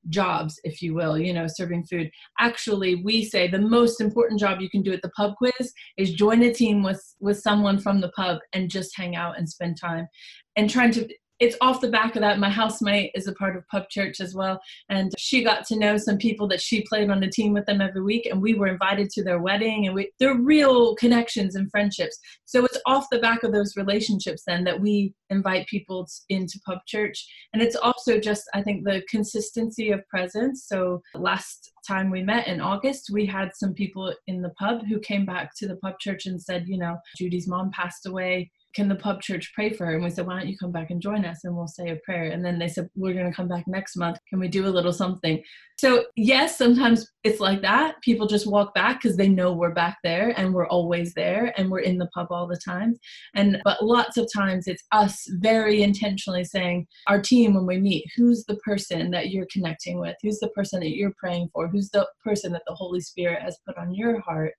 jobs, 0.09 0.59
if 0.63 0.81
you 0.81 0.93
will, 0.93 1.17
you 1.17 1.33
know, 1.33 1.47
serving 1.47 1.85
food. 1.85 2.09
Actually, 2.39 2.95
we 3.03 3.23
say 3.23 3.47
the 3.47 3.59
most 3.59 4.01
important 4.01 4.39
job 4.39 4.61
you 4.61 4.69
can 4.69 4.81
do 4.81 4.93
at 4.93 5.01
the 5.01 5.11
pub 5.15 5.35
quiz 5.37 5.73
is 5.97 6.13
join 6.13 6.43
a 6.43 6.53
team 6.53 6.83
with 6.83 7.03
with 7.19 7.39
someone 7.39 7.79
from 7.79 8.01
the 8.01 8.09
pub 8.09 8.39
and 8.53 8.69
just 8.69 8.95
hang 8.95 9.15
out 9.15 9.37
and 9.37 9.47
spend 9.47 9.77
time 9.79 10.07
and 10.55 10.69
trying 10.69 10.91
to 10.91 11.07
it's 11.43 11.57
off 11.59 11.81
the 11.81 11.89
back 11.89 12.15
of 12.15 12.21
that. 12.21 12.39
My 12.39 12.49
housemate 12.49 13.11
is 13.15 13.27
a 13.27 13.33
part 13.33 13.57
of 13.57 13.67
Pub 13.67 13.89
Church 13.89 14.21
as 14.21 14.33
well, 14.33 14.61
and 14.87 15.11
she 15.17 15.43
got 15.43 15.65
to 15.65 15.77
know 15.77 15.97
some 15.97 16.17
people 16.17 16.47
that 16.47 16.61
she 16.61 16.85
played 16.87 17.09
on 17.09 17.19
the 17.19 17.29
team 17.29 17.51
with 17.51 17.65
them 17.65 17.81
every 17.81 18.01
week, 18.01 18.25
and 18.25 18.41
we 18.41 18.53
were 18.53 18.67
invited 18.67 19.09
to 19.09 19.23
their 19.25 19.39
wedding, 19.39 19.85
and 19.85 19.93
we 19.93 20.09
they're 20.19 20.37
real 20.37 20.95
connections 20.95 21.55
and 21.55 21.69
friendships. 21.69 22.17
So 22.45 22.63
it's 22.63 22.79
off 22.85 23.07
the 23.11 23.19
back 23.19 23.43
of 23.43 23.51
those 23.51 23.75
relationships 23.75 24.43
then 24.47 24.63
that 24.63 24.79
we 24.79 25.13
invite 25.29 25.67
people 25.67 26.07
into 26.29 26.61
Pub 26.65 26.79
Church, 26.87 27.27
and 27.51 27.61
it's 27.61 27.75
also 27.75 28.21
just 28.21 28.45
I 28.53 28.61
think 28.61 28.85
the 28.85 29.03
consistency 29.09 29.91
of 29.91 30.07
presence. 30.07 30.65
So 30.65 31.01
last 31.13 31.73
time 31.85 32.09
we 32.09 32.23
met 32.23 32.47
in 32.47 32.61
August, 32.61 33.09
we 33.11 33.25
had 33.25 33.51
some 33.53 33.73
people 33.73 34.15
in 34.27 34.41
the 34.41 34.53
pub 34.57 34.87
who 34.87 34.97
came 35.01 35.25
back 35.25 35.51
to 35.57 35.67
the 35.67 35.75
Pub 35.75 35.95
Church 35.99 36.25
and 36.25 36.41
said, 36.41 36.69
you 36.69 36.77
know, 36.77 36.95
Judy's 37.17 37.49
mom 37.49 37.69
passed 37.71 38.05
away 38.05 38.49
can 38.73 38.89
the 38.89 38.95
pub 38.95 39.21
church 39.21 39.51
pray 39.53 39.71
for 39.71 39.85
her? 39.85 39.95
And 39.95 40.03
we 40.03 40.09
said, 40.09 40.25
why 40.25 40.39
don't 40.39 40.49
you 40.49 40.57
come 40.57 40.71
back 40.71 40.89
and 40.89 41.01
join 41.01 41.25
us 41.25 41.43
and 41.43 41.55
we'll 41.55 41.67
say 41.67 41.89
a 41.89 41.97
prayer. 41.97 42.31
And 42.31 42.43
then 42.43 42.59
they 42.59 42.67
said, 42.67 42.89
we're 42.95 43.13
going 43.13 43.29
to 43.29 43.35
come 43.35 43.47
back 43.47 43.65
next 43.67 43.95
month. 43.95 44.17
Can 44.29 44.39
we 44.39 44.47
do 44.47 44.65
a 44.65 44.69
little 44.69 44.93
something? 44.93 45.41
So, 45.77 46.05
yes, 46.15 46.57
sometimes 46.57 47.11
it's 47.23 47.39
like 47.39 47.61
that. 47.61 47.95
People 48.01 48.27
just 48.27 48.47
walk 48.47 48.73
back 48.73 49.01
because 49.01 49.17
they 49.17 49.27
know 49.27 49.53
we're 49.53 49.73
back 49.73 49.97
there 50.03 50.33
and 50.37 50.53
we're 50.53 50.67
always 50.67 51.13
there 51.13 51.53
and 51.57 51.69
we're 51.69 51.79
in 51.79 51.97
the 51.97 52.09
pub 52.13 52.27
all 52.29 52.47
the 52.47 52.59
time. 52.63 52.95
And, 53.35 53.59
but 53.63 53.83
lots 53.83 54.17
of 54.17 54.29
times 54.33 54.67
it's 54.67 54.83
us 54.91 55.25
very 55.39 55.81
intentionally 55.81 56.43
saying, 56.43 56.87
our 57.07 57.21
team, 57.21 57.53
when 57.53 57.65
we 57.65 57.79
meet, 57.79 58.05
who's 58.15 58.45
the 58.45 58.57
person 58.57 59.11
that 59.11 59.29
you're 59.29 59.47
connecting 59.51 59.99
with? 59.99 60.15
Who's 60.21 60.39
the 60.39 60.49
person 60.49 60.79
that 60.81 60.95
you're 60.95 61.13
praying 61.17 61.49
for? 61.53 61.67
Who's 61.67 61.89
the 61.89 62.07
person 62.23 62.51
that 62.53 62.63
the 62.67 62.75
Holy 62.75 63.01
Spirit 63.01 63.41
has 63.41 63.57
put 63.65 63.77
on 63.77 63.93
your 63.93 64.19
heart? 64.21 64.53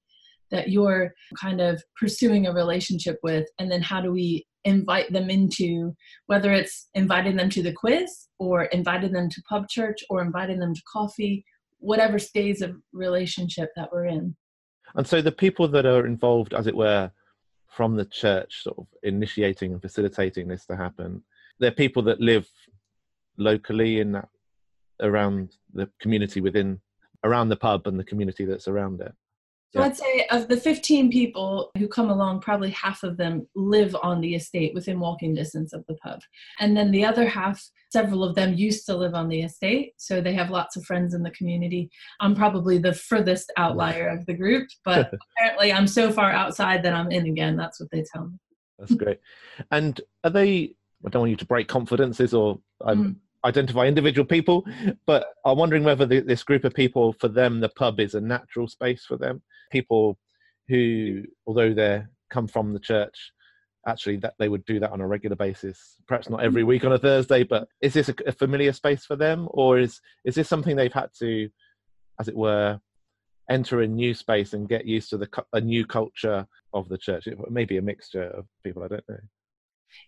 That 0.55 0.71
you're 0.71 1.13
kind 1.41 1.61
of 1.61 1.83
pursuing 1.99 2.47
a 2.47 2.53
relationship 2.53 3.19
with 3.23 3.47
and 3.59 3.71
then 3.71 3.83
how 3.83 4.01
do 4.01 4.13
we 4.13 4.47
invite 4.65 5.13
them 5.13 5.29
into 5.29 5.95
whether 6.27 6.53
it's 6.53 6.89
inviting 6.95 7.37
them 7.37 7.51
to 7.51 7.63
the 7.63 7.73
quiz 7.73 8.29
or 8.39 8.65
inviting 8.65 9.13
them 9.13 9.29
to 9.29 9.43
pub 9.43 9.69
church 9.69 9.99
or 10.09 10.23
inviting 10.23 10.59
them 10.59 10.75
to 10.75 10.83
coffee 10.91 11.45
whatever 11.79 12.19
stage 12.19 12.63
of 12.63 12.75
relationship 12.95 13.69
that 13.77 13.91
we're 13.93 14.07
in. 14.07 14.35
And 14.95 15.07
so 15.07 15.21
the 15.21 15.33
people 15.33 15.69
that 15.69 15.85
are 15.85 16.07
involved 16.07 16.55
as 16.55 16.67
it 16.67 16.75
were 16.75 17.11
from 17.69 17.97
the 17.97 18.07
church 18.07 18.63
sort 18.63 18.79
of 18.79 18.87
initiating 19.03 19.73
and 19.73 19.83
facilitating 19.83 20.49
this 20.49 20.65
to 20.67 20.77
happen 20.77 21.23
they're 21.59 21.71
people 21.71 22.03
that 22.03 22.21
live 22.21 22.49
locally 23.37 24.01
in 24.01 24.13
that 24.13 24.29
around 25.01 25.57
the 25.73 25.89
community 26.01 26.41
within 26.41 26.81
around 27.25 27.49
the 27.49 27.57
pub 27.57 27.87
and 27.87 27.99
the 27.99 28.05
community 28.05 28.45
that's 28.45 28.69
around 28.69 29.01
it 29.01 29.13
so 29.75 29.81
yeah. 29.81 29.87
I'd 29.87 29.97
say 29.97 30.27
of 30.31 30.47
the 30.47 30.57
15 30.57 31.11
people 31.11 31.73
who 31.77 31.89
come 31.89 32.09
along, 32.09 32.41
probably 32.41 32.71
half 32.71 33.03
of 33.03 33.17
them 33.17 33.49
live 33.57 33.97
on 34.05 34.21
the 34.21 34.37
estate 34.37 34.73
within 34.73 35.01
walking 35.01 35.35
distance 35.35 35.73
of 35.73 35.85
the 35.89 35.97
pub. 35.97 36.21
And 36.61 36.77
then 36.77 36.93
the 36.93 37.05
other 37.05 37.29
half, 37.29 37.61
several 37.93 38.23
of 38.23 38.37
them 38.37 38.55
used 38.55 38.87
to 38.87 38.97
live 38.97 39.15
on 39.15 39.29
the 39.29 39.43
estate. 39.43 39.95
So 39.97 40.21
they 40.21 40.33
have 40.35 40.51
lots 40.51 40.77
of 40.77 40.85
friends 40.85 41.13
in 41.13 41.25
the 41.25 41.33
community. 41.33 41.91
I'm 42.21 42.37
probably 42.37 42.79
the 42.79 42.95
furthest 42.95 43.53
outlier 43.57 44.07
of 44.07 44.25
the 44.27 44.35
group, 44.35 44.69
but 44.85 45.13
apparently 45.37 45.73
I'm 45.73 45.89
so 45.89 46.13
far 46.13 46.31
outside 46.31 46.85
that 46.85 46.95
I'm 46.95 47.11
in 47.11 47.27
again. 47.27 47.57
That's 47.57 47.81
what 47.81 47.91
they 47.91 48.05
tell 48.13 48.29
me. 48.29 48.37
That's 48.79 48.95
great. 48.95 49.19
And 49.73 50.01
are 50.23 50.31
they, 50.31 50.77
I 51.05 51.09
don't 51.09 51.23
want 51.23 51.31
you 51.31 51.37
to 51.37 51.47
break 51.47 51.67
confidences 51.67 52.33
or 52.33 52.61
I'm, 52.81 53.05
mm 53.05 53.17
identify 53.45 53.87
individual 53.87 54.27
people, 54.27 54.65
but 55.07 55.27
I'm 55.45 55.59
wondering 55.59 55.85
whether 55.85 56.07
the, 56.07 56.21
this 56.21 56.43
group 56.43 56.65
of 56.65 56.75
people, 56.75 57.13
for 57.15 57.29
them, 57.29 57.61
the 57.61 57.69
pub 57.69 58.01
is 58.01 58.15
a 58.15 58.21
natural 58.21 58.69
space 58.69 59.05
for 59.05 59.17
them. 59.17 59.43
People 59.71 60.19
who, 60.69 61.23
although 61.47 61.75
they 61.75 62.05
come 62.31 62.47
from 62.47 62.73
the 62.73 62.81
church, 62.81 63.33
actually 63.87 64.17
that 64.17 64.35
they 64.39 64.49
would 64.49 64.65
do 64.65 64.81
that 64.81 64.93
on 64.93 65.01
a 65.01 65.07
regular 65.07 65.37
basis. 65.37 65.97
Perhaps 66.09 66.31
not 66.31 66.43
every 66.43 66.65
week 66.65 66.85
on 66.85 66.93
a 66.93 66.99
Thursday, 66.99 67.43
but 67.43 67.69
is 67.81 67.95
this 67.95 68.09
a, 68.09 68.15
a 68.27 68.33
familiar 68.33 68.73
space 68.73 69.05
for 69.05 69.17
them, 69.17 69.49
or 69.51 69.79
is 69.79 70.01
is 70.25 70.35
this 70.35 70.49
something 70.49 70.77
they've 70.77 70.93
had 70.93 71.11
to, 71.19 71.49
as 72.21 72.29
it 72.29 72.37
were, 72.37 72.81
enter 73.51 73.83
a 73.83 73.87
new 73.87 74.15
space 74.15 74.55
and 74.55 74.69
get 74.69 74.87
used 74.87 75.11
to 75.11 75.19
the 75.19 75.29
a 75.53 75.61
new 75.61 75.85
culture 75.87 76.47
of 76.73 76.89
the 76.89 76.99
church? 76.99 77.27
It 77.27 77.39
may 77.51 77.65
be 77.65 77.77
a 77.77 77.83
mixture 77.83 78.25
of 78.25 78.47
people. 78.63 78.83
I 78.83 78.89
don't 78.89 79.09
know. 79.09 79.19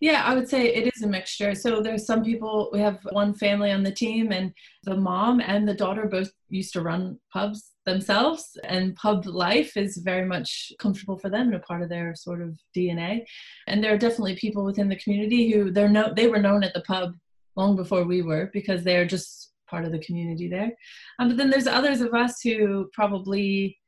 Yeah, 0.00 0.22
I 0.24 0.34
would 0.34 0.48
say 0.48 0.66
it 0.66 0.92
is 0.94 1.02
a 1.02 1.06
mixture. 1.06 1.54
So 1.54 1.80
there's 1.80 2.06
some 2.06 2.22
people, 2.22 2.70
we 2.72 2.80
have 2.80 2.98
one 3.10 3.34
family 3.34 3.72
on 3.72 3.82
the 3.82 3.92
team, 3.92 4.32
and 4.32 4.52
the 4.84 4.96
mom 4.96 5.40
and 5.40 5.66
the 5.66 5.74
daughter 5.74 6.06
both 6.06 6.30
used 6.48 6.72
to 6.74 6.82
run 6.82 7.18
pubs 7.32 7.72
themselves, 7.86 8.58
and 8.64 8.96
pub 8.96 9.26
life 9.26 9.76
is 9.76 9.98
very 9.98 10.26
much 10.26 10.72
comfortable 10.78 11.18
for 11.18 11.30
them 11.30 11.46
and 11.46 11.56
a 11.56 11.60
part 11.60 11.82
of 11.82 11.88
their 11.88 12.14
sort 12.14 12.42
of 12.42 12.58
DNA. 12.76 13.24
And 13.66 13.82
there 13.82 13.94
are 13.94 13.98
definitely 13.98 14.36
people 14.36 14.64
within 14.64 14.88
the 14.88 14.96
community 14.96 15.50
who 15.50 15.70
they're 15.70 15.88
no, 15.88 16.12
they 16.14 16.28
were 16.28 16.40
known 16.40 16.64
at 16.64 16.74
the 16.74 16.82
pub 16.82 17.14
long 17.56 17.76
before 17.76 18.04
we 18.04 18.22
were 18.22 18.50
because 18.52 18.84
they're 18.84 19.06
just 19.06 19.52
part 19.68 19.84
of 19.84 19.92
the 19.92 19.98
community 20.00 20.48
there. 20.48 20.72
Um, 21.18 21.28
but 21.28 21.36
then 21.36 21.50
there's 21.50 21.66
others 21.66 22.00
of 22.00 22.14
us 22.14 22.40
who 22.40 22.88
probably 22.92 23.78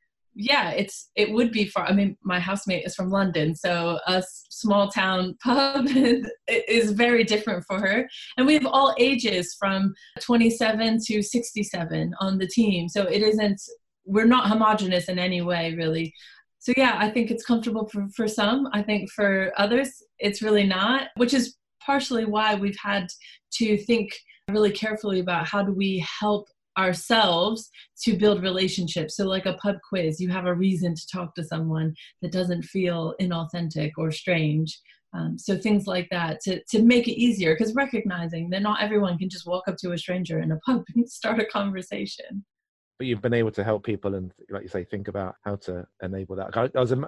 yeah, 0.41 0.71
it's 0.71 1.11
it 1.15 1.31
would 1.31 1.51
be 1.51 1.65
far. 1.65 1.85
I 1.85 1.91
mean, 1.91 2.15
my 2.23 2.39
housemate 2.39 2.85
is 2.85 2.95
from 2.95 3.09
London, 3.09 3.53
so 3.53 3.99
a 4.07 4.23
small 4.49 4.89
town 4.89 5.37
pub 5.43 5.85
is 6.47 6.91
very 6.91 7.25
different 7.25 7.65
for 7.67 7.77
her. 7.77 8.07
And 8.37 8.47
we 8.47 8.53
have 8.53 8.65
all 8.65 8.95
ages 8.97 9.55
from 9.59 9.93
27 10.21 10.99
to 11.07 11.21
67 11.21 12.13
on 12.21 12.37
the 12.37 12.47
team, 12.47 12.87
so 12.87 13.03
it 13.03 13.21
isn't. 13.21 13.61
We're 14.05 14.25
not 14.25 14.47
homogenous 14.47 15.09
in 15.09 15.19
any 15.19 15.41
way, 15.41 15.75
really. 15.75 16.13
So 16.59 16.73
yeah, 16.77 16.95
I 16.97 17.09
think 17.09 17.31
it's 17.31 17.45
comfortable 17.45 17.87
for, 17.89 18.07
for 18.15 18.27
some. 18.27 18.69
I 18.73 18.81
think 18.81 19.11
for 19.11 19.51
others, 19.57 19.91
it's 20.19 20.41
really 20.41 20.65
not, 20.65 21.09
which 21.17 21.33
is 21.33 21.57
partially 21.85 22.25
why 22.25 22.55
we've 22.55 22.79
had 22.81 23.07
to 23.55 23.77
think 23.77 24.13
really 24.49 24.71
carefully 24.71 25.19
about 25.19 25.47
how 25.47 25.63
do 25.63 25.73
we 25.73 26.03
help 26.19 26.47
ourselves 26.79 27.69
to 28.03 28.17
build 28.17 28.41
relationships. 28.41 29.15
So, 29.15 29.25
like 29.25 29.45
a 29.45 29.53
pub 29.53 29.75
quiz, 29.87 30.19
you 30.19 30.29
have 30.29 30.45
a 30.45 30.55
reason 30.55 30.95
to 30.95 31.07
talk 31.11 31.35
to 31.35 31.43
someone 31.43 31.93
that 32.21 32.31
doesn't 32.31 32.63
feel 32.63 33.13
inauthentic 33.21 33.91
or 33.97 34.11
strange. 34.11 34.79
Um, 35.13 35.39
so 35.39 35.57
things 35.57 35.87
like 35.87 36.07
that 36.11 36.39
to, 36.41 36.61
to 36.69 36.83
make 36.83 37.07
it 37.07 37.19
easier 37.19 37.55
because 37.55 37.73
recognizing 37.73 38.51
that 38.51 38.61
not 38.61 38.79
everyone 38.79 39.17
can 39.17 39.27
just 39.27 39.47
walk 39.47 39.67
up 39.67 39.75
to 39.77 39.93
a 39.93 39.97
stranger 39.97 40.39
in 40.39 40.51
a 40.51 40.57
pub 40.57 40.83
and 40.95 41.09
start 41.09 41.39
a 41.39 41.45
conversation 41.45 42.45
but 42.99 43.07
you've 43.07 43.21
been 43.21 43.33
able 43.33 43.51
to 43.51 43.63
help 43.63 43.83
people 43.83 44.13
and, 44.13 44.31
like 44.49 44.61
you 44.61 44.67
say, 44.67 44.83
think 44.83 45.07
about 45.07 45.35
how 45.45 45.55
to 45.55 45.87
enable 46.03 46.35
that. 46.35 46.55
I, 46.55 46.79
was 46.79 46.91
Im- 46.91 47.07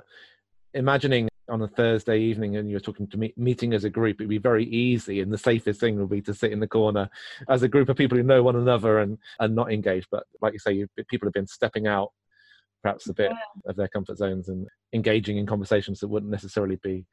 imagining 0.74 1.28
on 1.52 1.62
a 1.62 1.68
Thursday 1.68 2.20
evening 2.20 2.56
and 2.56 2.70
you're 2.70 2.80
talking 2.80 3.08
to 3.08 3.18
me, 3.18 3.34
meeting 3.38 3.74
as 3.74 3.84
a 3.84 3.90
group, 3.90 4.18
it'd 4.20 4.30
be 4.30 4.38
very 4.38 4.66
easy, 4.66 5.22
and 5.22 5.32
the 5.32 5.38
safest 5.38 5.80
thing 5.80 6.00
would 6.00 6.10
be 6.10 6.22
to 6.22 6.34
sit 6.34 6.52
in 6.52 6.60
the 6.60 6.68
corner 6.68 7.10
as 7.50 7.62
a 7.62 7.68
group 7.68 7.90
of 7.90 7.98
people 7.98 8.18
who 8.18 8.24
know 8.24 8.42
one 8.42 8.56
another 8.56 9.00
and 9.00 9.18
and 9.40 9.54
not 9.54 9.72
engage. 9.72 10.08
But 10.10 10.24
like 10.42 10.54
you 10.54 10.60
say, 10.60 10.74
you, 10.74 10.88
people 11.10 11.28
have 11.28 11.34
been 11.34 11.48
stepping 11.48 11.88
out 11.88 12.12
perhaps 12.82 13.08
a 13.10 13.14
bit 13.14 13.32
yeah. 13.32 13.70
of 13.70 13.76
their 13.76 13.90
comfort 13.90 14.18
zones 14.18 14.50
and 14.50 14.68
engaging 14.94 15.38
in 15.38 15.46
conversations 15.46 16.00
that 16.00 16.08
wouldn't 16.08 16.32
necessarily 16.32 16.78
be 16.78 17.06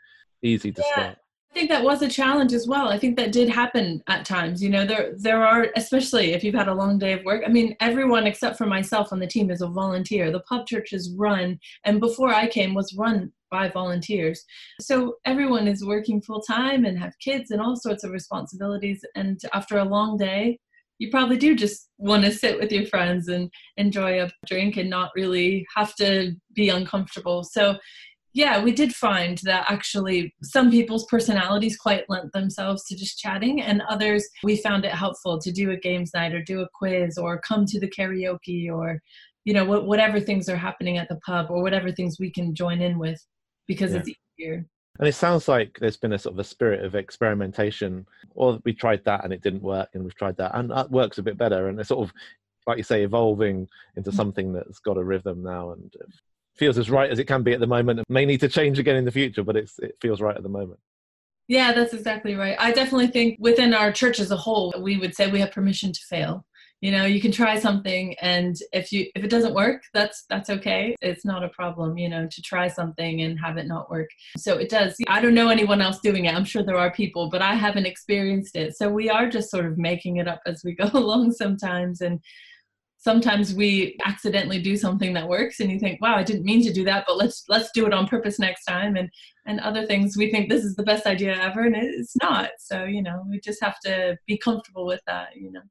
easy 0.43 0.73
to 0.73 0.83
yeah. 0.83 0.93
start. 0.93 1.19
I 1.51 1.55
think 1.55 1.71
that 1.71 1.83
was 1.83 2.03
a 2.03 2.09
challenge 2.09 2.53
as 2.53 2.69
well. 2.69 2.89
I 2.89 2.99
think 2.99 3.17
that 3.17 3.33
did 3.33 3.49
happen 3.49 4.03
at 4.07 4.25
times. 4.25 4.63
You 4.63 4.69
know, 4.69 4.85
there 4.85 5.15
there 5.17 5.45
are 5.45 5.69
especially 5.77 6.33
if 6.33 6.45
you've 6.45 6.55
had 6.55 6.69
a 6.69 6.75
long 6.75 6.99
day 6.99 7.15
of 7.15 7.25
work. 7.25 7.43
I 7.45 7.49
mean, 7.49 7.75
everyone 7.81 8.27
except 8.27 8.59
for 8.59 8.67
myself 8.67 9.13
on 9.13 9.19
the 9.19 9.27
team 9.27 9.51
is 9.51 9.63
a 9.63 9.67
volunteer. 9.67 10.31
The 10.31 10.41
pub 10.41 10.67
church 10.67 10.93
is 10.93 11.15
run 11.17 11.59
and 11.85 12.01
before 12.01 12.33
I 12.33 12.47
came 12.49 12.75
was 12.75 12.95
run 12.97 13.33
by 13.51 13.69
volunteers. 13.71 14.45
So 14.81 15.17
everyone 15.25 15.67
is 15.67 15.85
working 15.85 16.21
full 16.21 16.43
time 16.43 16.85
and 16.85 16.99
have 16.99 17.19
kids 17.19 17.51
and 17.51 17.61
all 17.63 17.77
sorts 17.77 18.05
of 18.05 18.13
responsibilities 18.13 19.01
and 19.17 19.41
after 19.55 19.79
a 19.79 19.85
long 19.85 20.19
day, 20.19 20.59
you 20.99 21.11
probably 21.11 21.37
do 21.37 21.55
just 21.55 21.89
want 21.99 22.25
to 22.25 22.33
sit 22.33 22.59
with 22.59 22.73
your 22.73 22.85
friends 22.87 23.29
and 23.29 23.51
enjoy 23.77 24.21
a 24.21 24.31
drink 24.47 24.77
and 24.77 24.91
not 24.91 25.11
really 25.15 25.67
have 25.75 25.95
to 25.97 26.33
be 26.55 26.69
uncomfortable. 26.69 27.45
So 27.45 27.79
yeah, 28.39 28.63
we 28.63 28.71
did 28.71 28.95
find 28.95 29.39
that 29.39 29.69
actually 29.69 30.33
some 30.45 30.71
people's 30.71 31.05
personalities 31.07 31.77
quite 31.77 32.09
lent 32.09 32.33
themselves 32.33 32.85
to 32.85 32.97
just 32.97 33.19
chatting, 33.19 33.61
and 33.61 33.83
others 33.89 34.25
we 34.45 34.57
found 34.57 34.85
it 34.85 34.93
helpful 34.93 35.41
to 35.41 35.51
do 35.51 35.73
a 35.73 35.77
games 35.77 36.13
night 36.15 36.33
or 36.33 36.41
do 36.41 36.61
a 36.61 36.69
quiz 36.73 37.19
or 37.19 37.41
come 37.41 37.67
to 37.67 37.81
the 37.81 37.91
karaoke 37.91 38.71
or 38.73 39.03
you 39.45 39.53
know 39.53 39.65
whatever 39.65 40.21
things 40.21 40.49
are 40.49 40.57
happening 40.57 40.99
at 40.99 41.09
the 41.09 41.19
pub 41.27 41.47
or 41.51 41.63
whatever 41.63 41.91
things 41.91 42.21
we 42.21 42.31
can 42.31 42.55
join 42.55 42.81
in 42.81 42.97
with 42.97 43.21
because 43.67 43.93
yeah. 43.93 43.99
it's 43.99 44.11
easier. 44.39 44.65
And 45.01 45.09
it 45.09 45.17
sounds 45.17 45.49
like 45.49 45.77
there's 45.81 45.97
been 45.97 46.13
a 46.13 46.19
sort 46.19 46.35
of 46.35 46.39
a 46.39 46.45
spirit 46.45 46.85
of 46.85 46.95
experimentation. 46.95 48.07
Or 48.37 48.61
we 48.65 48.73
tried 48.73 49.05
that 49.05 49.25
and 49.25 49.33
it 49.33 49.43
didn't 49.43 49.63
work, 49.63 49.89
and 49.95 50.05
we've 50.05 50.15
tried 50.15 50.37
that 50.37 50.57
and 50.57 50.71
that 50.71 50.93
works 50.93 51.19
a 51.19 51.25
bit 51.25 51.37
better. 51.37 51.69
And 51.69 51.81
it's 51.81 51.89
sort 51.89 52.09
of, 52.09 52.15
like 52.69 52.79
you 52.79 52.85
say, 52.85 53.03
evolving 53.03 53.67
into 53.97 54.13
mm. 54.13 54.15
something 54.15 54.53
that's 54.53 54.79
got 54.79 54.97
a 54.97 55.03
rhythm 55.03 55.43
now 55.43 55.73
and 55.73 55.93
feels 56.59 56.79
as 56.79 56.91
right 56.91 57.11
as 57.11 57.19
it 57.19 57.25
can 57.25 57.43
be 57.43 57.53
at 57.53 57.61
the 57.61 57.67
moment. 57.67 58.01
It 58.01 58.07
may 58.09 58.25
need 58.25 58.41
to 58.41 58.49
change 58.49 58.79
again 58.79 58.97
in 58.97 59.05
the 59.05 59.13
future, 59.13 59.45
but 59.45 59.57
it's 59.57 59.79
it 59.79 59.97
feels 60.01 60.21
right 60.21 60.37
at 60.37 60.43
the 60.43 60.49
moment. 60.49 60.81
Yeah, 61.49 61.73
that's 61.73 61.95
exactly 61.95 62.35
right. 62.35 62.57
I 62.59 62.73
definitely 62.73 63.07
think 63.07 63.39
within 63.41 63.73
our 63.73 63.91
church 63.91 64.21
as 64.21 64.31
a 64.31 64.37
whole, 64.37 64.75
we 64.79 64.99
would 64.99 65.15
say 65.15 65.31
we 65.31 65.41
have 65.41 65.51
permission 65.51 65.93
to 65.93 66.01
fail. 66.09 66.45
You 66.81 66.93
know, 66.93 67.07
you 67.07 67.21
can 67.21 67.33
try 67.33 67.59
something 67.59 68.15
and 68.21 68.57
if 68.73 68.93
you 68.93 69.07
if 69.17 69.25
it 69.25 69.31
doesn't 69.31 69.55
work, 69.55 69.83
that's 69.95 70.25
that's 70.29 70.49
okay. 70.49 70.95
It's 71.01 71.25
not 71.25 71.43
a 71.43 71.49
problem, 71.49 71.99
you 71.99 72.09
know, 72.09 72.29
to 72.31 72.43
try 72.43 72.69
something 72.69 73.23
and 73.23 73.41
have 73.41 73.57
it 73.57 73.67
not 73.67 73.91
work. 73.91 74.09
So 74.37 74.59
it 74.59 74.69
does. 74.69 74.95
I 75.09 75.21
don't 75.21 75.35
know 75.35 75.49
anyone 75.49 75.81
else 75.81 75.99
doing 75.99 76.27
it. 76.27 76.35
I'm 76.37 76.45
sure 76.45 76.63
there 76.63 76.77
are 76.77 76.93
people, 76.93 77.31
but 77.31 77.43
I 77.43 77.55
haven't 77.55 77.87
experienced 77.87 78.55
it. 78.55 78.77
So 78.77 78.89
we 78.89 79.11
are 79.11 79.29
just 79.29 79.51
sort 79.51 79.67
of 79.67 79.77
making 79.77 80.19
it 80.19 80.29
up 80.29 80.41
as 80.47 80.63
we 80.65 80.75
go 80.77 80.89
along 80.93 81.33
sometimes 81.33 82.01
and 82.01 82.21
sometimes 82.99 83.55
we 83.55 83.97
accidentally 84.05 84.61
do 84.61 84.77
something 84.77 85.15
that 85.15 85.29
works 85.29 85.61
and 85.61 85.71
you 85.71 85.79
think 85.79 86.01
wow 86.03 86.17
i 86.17 86.23
didn't 86.23 86.45
mean 86.45 86.63
to 86.63 86.73
do 86.73 86.85
that 86.85 87.05
but 87.07 87.17
let's 87.17 87.45
let's 87.49 87.71
do 87.73 87.87
it 87.87 87.95
on 87.95 88.07
purpose 88.07 88.39
next 88.39 88.65
time 88.65 88.97
and 88.97 89.09
and 89.49 89.61
other 89.61 89.87
things 89.87 90.17
we 90.17 90.31
think 90.31 90.49
this 90.49 90.63
is 90.63 90.77
the 90.77 90.83
best 90.83 91.07
idea 91.07 91.35
ever 91.43 91.65
and 91.65 91.75
it's 91.75 92.15
not. 92.17 92.51
So 92.59 92.85
you 92.85 93.03
know 93.03 93.25
we 93.29 93.41
just 93.41 93.61
have 93.63 93.81
to 93.85 94.17
be 94.27 94.39
comfortable 94.39 94.87
with 94.87 95.01
that 95.07 95.35
you 95.35 95.51
know. 95.51 95.63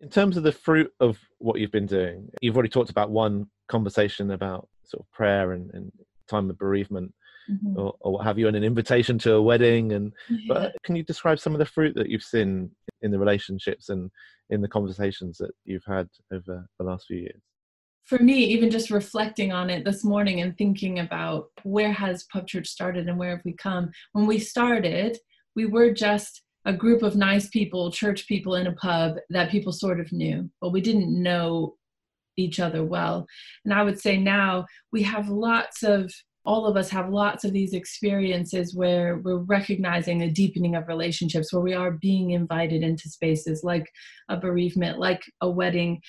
In 0.00 0.10
terms 0.10 0.36
of 0.36 0.42
the 0.42 0.52
fruit 0.52 0.92
of 1.00 1.18
what 1.38 1.58
you've 1.58 1.72
been 1.72 1.86
doing 1.86 2.28
you've 2.42 2.56
already 2.56 2.68
talked 2.68 2.90
about 2.90 3.10
one 3.10 3.46
conversation 3.68 4.32
about 4.32 4.68
sort 4.84 5.00
of 5.00 5.10
prayer 5.12 5.52
and, 5.52 5.70
and 5.72 5.90
time 6.28 6.50
of 6.50 6.58
bereavement 6.58 7.14
mm-hmm. 7.50 7.78
or, 7.78 7.94
or, 8.00 8.12
what 8.12 8.24
have 8.24 8.38
you 8.38 8.48
and 8.48 8.56
an 8.56 8.64
invitation 8.64 9.18
to 9.18 9.34
a 9.34 9.42
wedding 9.42 9.92
and 9.92 10.12
yeah. 10.30 10.36
but 10.48 10.76
can 10.84 10.96
you 10.96 11.02
describe 11.02 11.38
some 11.38 11.52
of 11.52 11.58
the 11.58 11.66
fruit 11.66 11.94
that 11.94 12.08
you've 12.08 12.22
seen 12.22 12.70
in 13.02 13.10
the 13.10 13.18
relationships 13.18 13.88
and 13.88 14.10
in 14.50 14.60
the 14.60 14.68
conversations 14.68 15.38
that 15.38 15.50
you've 15.64 15.84
had 15.86 16.08
over 16.32 16.66
the 16.78 16.84
last 16.84 17.06
few 17.06 17.18
years? 17.18 17.40
For 18.04 18.18
me, 18.20 18.44
even 18.44 18.70
just 18.70 18.90
reflecting 18.90 19.52
on 19.52 19.68
it 19.68 19.84
this 19.84 20.04
morning 20.04 20.40
and 20.40 20.56
thinking 20.56 21.00
about 21.00 21.48
where 21.64 21.92
has 21.92 22.24
Pub 22.32 22.46
Church 22.46 22.68
started 22.68 23.08
and 23.08 23.18
where 23.18 23.30
have 23.30 23.44
we 23.44 23.52
come. 23.54 23.90
When 24.12 24.26
we 24.26 24.38
started, 24.38 25.18
we 25.56 25.66
were 25.66 25.92
just 25.92 26.42
a 26.66 26.72
group 26.72 27.02
of 27.02 27.16
nice 27.16 27.48
people, 27.48 27.90
church 27.90 28.26
people 28.28 28.56
in 28.56 28.66
a 28.66 28.72
pub 28.72 29.16
that 29.30 29.50
people 29.50 29.72
sort 29.72 30.00
of 30.00 30.12
knew, 30.12 30.50
but 30.60 30.70
we 30.70 30.80
didn't 30.80 31.10
know 31.10 31.76
each 32.36 32.60
other 32.60 32.84
well. 32.84 33.26
And 33.64 33.72
I 33.72 33.82
would 33.82 34.00
say 34.00 34.16
now 34.16 34.66
we 34.92 35.02
have 35.04 35.28
lots 35.28 35.82
of 35.82 36.12
all 36.46 36.64
of 36.64 36.76
us 36.76 36.88
have 36.90 37.10
lots 37.10 37.44
of 37.44 37.52
these 37.52 37.74
experiences 37.74 38.74
where 38.74 39.18
we're 39.18 39.38
recognizing 39.38 40.22
a 40.22 40.30
deepening 40.30 40.76
of 40.76 40.86
relationships, 40.86 41.52
where 41.52 41.62
we 41.62 41.74
are 41.74 41.90
being 41.90 42.30
invited 42.30 42.82
into 42.82 43.08
spaces 43.08 43.62
like 43.64 43.90
a 44.28 44.36
bereavement, 44.36 44.98
like 44.98 45.22
a 45.40 45.50
wedding. 45.50 46.00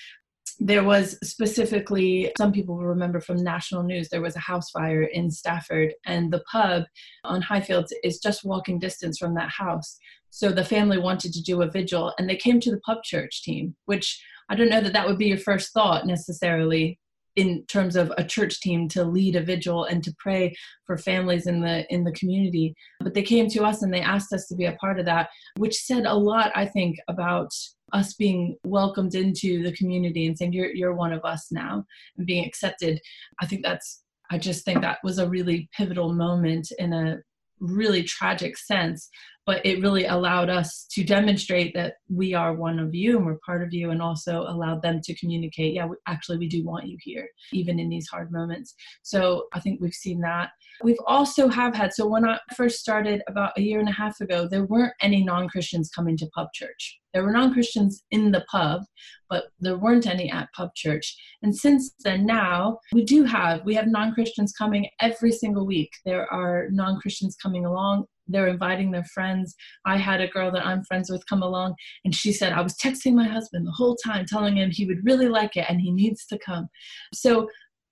There 0.60 0.84
was 0.84 1.18
specifically, 1.24 2.32
some 2.38 2.52
people 2.52 2.78
will 2.78 2.86
remember 2.86 3.20
from 3.20 3.44
national 3.44 3.84
news, 3.84 4.10
there 4.10 4.22
was 4.22 4.36
a 4.36 4.40
house 4.40 4.70
fire 4.70 5.04
in 5.04 5.30
Stafford, 5.32 5.94
and 6.06 6.32
the 6.32 6.44
pub 6.52 6.84
on 7.24 7.42
Highfields 7.42 7.92
is 8.04 8.20
just 8.20 8.46
walking 8.46 8.80
distance 8.80 9.18
from 9.18 9.34
that 9.36 9.50
house. 9.50 9.98
So 10.30 10.52
the 10.52 10.66
family 10.66 11.00
wanted 11.00 11.34
to 11.34 11.42
do 11.42 11.64
a 11.64 11.72
vigil, 11.72 12.14
and 12.18 12.30
they 12.30 12.38
came 12.38 12.60
to 12.60 12.72
the 12.72 12.82
pub 12.82 13.04
church 13.04 13.44
team, 13.44 13.76
which 13.86 14.22
I 14.50 14.56
don't 14.56 14.70
know 14.70 14.82
that 14.82 14.94
that 14.94 15.08
would 15.08 15.18
be 15.18 15.28
your 15.28 15.38
first 15.38 15.74
thought 15.74 16.06
necessarily 16.06 17.00
in 17.38 17.64
terms 17.68 17.96
of 17.96 18.12
a 18.18 18.24
church 18.24 18.60
team 18.60 18.90
to 18.90 19.04
lead 19.04 19.36
a 19.36 19.42
vigil 19.42 19.86
and 19.86 20.04
to 20.04 20.14
pray 20.18 20.54
for 20.86 20.98
families 20.98 21.46
in 21.46 21.62
the 21.62 21.86
in 21.94 22.04
the 22.04 22.12
community. 22.12 22.76
But 23.00 23.14
they 23.14 23.22
came 23.22 23.48
to 23.50 23.64
us 23.64 23.84
and 23.84 23.94
they 23.94 24.02
asked 24.02 24.34
us 24.34 24.48
to 24.48 24.56
be 24.56 24.66
a 24.66 24.74
part 24.74 25.00
of 25.00 25.06
that 25.06 25.30
which 25.58 25.76
said 25.76 26.06
a 26.06 26.14
lot 26.14 26.52
i 26.56 26.66
think 26.66 26.98
about 27.08 27.52
us 27.94 28.16
being 28.16 28.58
welcomed 28.66 29.16
into 29.16 29.64
the 29.64 29.72
community 29.74 30.28
and 30.28 30.38
saying 30.38 30.52
you're 30.52 30.74
you're 30.74 30.96
one 30.96 31.14
of 31.14 31.24
us 31.24 31.48
now 31.52 31.86
and 32.18 32.28
being 32.28 32.46
accepted. 32.46 33.00
I 33.42 33.46
think 33.46 33.64
that's 33.64 34.04
i 34.32 34.38
just 34.38 34.66
think 34.66 34.82
that 34.82 35.00
was 35.04 35.20
a 35.20 35.30
really 35.30 35.70
pivotal 35.78 36.12
moment 36.12 36.68
in 36.80 36.92
a 36.92 37.18
really 37.60 38.04
tragic 38.04 38.58
sense 38.58 39.10
but 39.48 39.66
it 39.66 39.82
really 39.82 40.06
allowed 40.06 40.50
us 40.50 40.86
to 40.92 41.06
demonstrate 41.06 41.74
that 41.74 41.96
we 42.10 42.34
are 42.34 42.54
one 42.54 42.80
of 42.80 42.94
you 42.94 43.16
and 43.18 43.26
we're 43.26 43.40
part 43.46 43.64
of 43.64 43.74
you 43.74 43.92
and 43.92 44.02
also 44.02 44.42
allowed 44.42 44.82
them 44.82 45.00
to 45.02 45.16
communicate 45.16 45.74
yeah 45.74 45.86
we, 45.86 45.96
actually 46.06 46.38
we 46.38 46.50
do 46.50 46.64
want 46.66 46.86
you 46.86 46.98
here 47.02 47.28
even 47.54 47.80
in 47.80 47.90
these 47.90 48.08
hard 48.08 48.32
moments. 48.32 48.76
So 49.02 49.46
i 49.54 49.60
think 49.60 49.80
we've 49.82 49.94
seen 49.94 50.20
that. 50.22 50.50
We've 50.84 51.00
also 51.08 51.48
have 51.48 51.74
had 51.74 51.94
so 51.94 52.06
when 52.06 52.26
i 52.26 52.38
first 52.56 52.80
started 52.80 53.24
about 53.28 53.58
a 53.58 53.62
year 53.62 53.80
and 53.80 53.90
a 53.90 54.00
half 54.04 54.20
ago 54.20 54.48
there 54.48 54.66
weren't 54.66 54.94
any 55.02 55.24
non-christians 55.24 55.90
coming 55.96 56.18
to 56.18 56.30
pub 56.36 56.50
church. 56.54 57.00
There 57.14 57.24
were 57.24 57.32
non-christians 57.32 58.04
in 58.12 58.32
the 58.32 58.46
pub 58.52 58.82
but 59.30 59.46
there 59.60 59.78
weren't 59.78 60.08
any 60.08 60.30
at 60.32 60.52
pub 60.54 60.76
church. 60.76 61.16
And 61.42 61.56
since 61.56 61.94
then 62.04 62.26
now 62.26 62.80
we 62.92 63.06
do 63.06 63.24
have 63.24 63.64
we 63.64 63.76
have 63.76 63.88
non-christians 63.88 64.52
coming 64.52 64.90
every 65.00 65.32
single 65.32 65.66
week. 65.66 65.92
There 66.06 66.32
are 66.32 66.68
non-christians 66.70 67.38
coming 67.42 67.66
along 67.66 68.08
they're 68.28 68.48
inviting 68.48 68.92
their 68.92 69.06
friends. 69.06 69.56
I 69.86 69.98
had 69.98 70.22
a 70.22 70.28
girl 70.28 70.52
that 70.52 70.66
I'm 70.66 70.84
friends 70.84 71.10
with 71.10 71.26
come 71.28 71.44
along, 71.44 71.76
and 72.06 72.14
she 72.14 72.32
said, 72.32 72.54
I 72.54 72.62
was 72.62 72.76
texting 72.76 73.14
my 73.14 73.28
husband 73.28 73.66
the 73.66 73.72
whole 73.72 73.96
time, 73.96 74.26
telling 74.26 74.58
him 74.58 74.72
he 74.72 74.86
would 74.86 75.06
really 75.06 75.28
like 75.28 75.56
it 75.56 75.66
and 75.70 75.82
he 75.82 75.92
needs 75.92 76.26
to 76.28 76.38
come. 76.38 76.68
So 77.14 77.50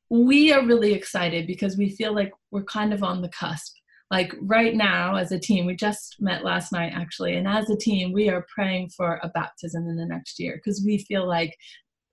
we 0.10 0.52
are 0.54 0.66
really 0.66 0.94
excited 0.94 1.48
because 1.48 1.78
we 1.78 1.90
feel 1.90 2.14
like 2.14 2.32
we're 2.52 2.64
kind 2.64 2.94
of 2.94 3.04
on 3.04 3.22
the 3.22 3.30
cusp. 3.30 3.74
Like 4.12 4.34
right 4.40 4.76
now, 4.76 5.16
as 5.16 5.32
a 5.32 5.40
team, 5.40 5.66
we 5.66 5.76
just 5.76 6.18
met 6.20 6.44
last 6.44 6.72
night 6.72 6.94
actually, 6.96 7.36
and 7.36 7.48
as 7.48 7.70
a 7.70 7.78
team, 7.78 8.14
we 8.14 8.30
are 8.30 8.46
praying 8.54 8.90
for 8.96 9.20
a 9.24 9.30
baptism 9.30 9.88
in 9.88 9.96
the 9.96 10.06
next 10.06 10.40
year 10.40 10.62
because 10.64 10.84
we 10.86 11.00
feel 11.00 11.28
like 11.28 11.56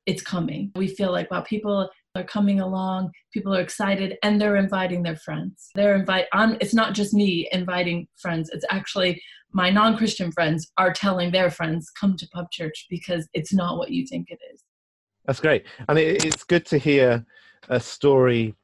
it's 0.07 0.23
coming. 0.23 0.73
We 0.75 0.89
feel 0.89 1.13
like, 1.13 1.31
wow, 1.31 1.43
people 1.43 1.89
are 2.15 2.25
coming 2.25 2.61
along 2.61 3.11
people 3.33 3.55
are 3.55 3.61
excited 3.61 4.17
and 4.23 4.41
they're 4.41 4.57
inviting 4.57 5.03
their 5.03 5.17
friends. 5.17 5.71
They're 5.75 5.95
invite 5.95 6.27
I'm, 6.33 6.57
it's 6.61 6.75
not 6.75 6.95
just 6.95 7.15
me 7.15 7.49
inviting 7.53 8.07
friends 8.21 8.51
it's 8.53 8.65
actually 8.71 9.23
my 9.53 9.71
non-christian 9.71 10.33
friends 10.33 10.71
are 10.79 10.93
telling 10.93 11.31
their 11.31 11.51
friends 11.51 11.91
come 11.91 12.17
to 12.17 12.29
pub 12.29 12.51
church 12.51 12.87
because 12.89 13.29
it's 13.35 13.53
not 13.53 13.77
what 13.77 13.91
you 13.91 14.07
think 14.07 14.29
it 14.31 14.39
is. 14.53 14.63
That's 15.27 15.41
great. 15.41 15.67
And 15.89 15.99
it, 15.99 16.25
it's 16.25 16.43
good 16.43 16.65
to 16.67 16.79
hear 16.79 17.25
a 17.69 17.79
story 17.79 18.55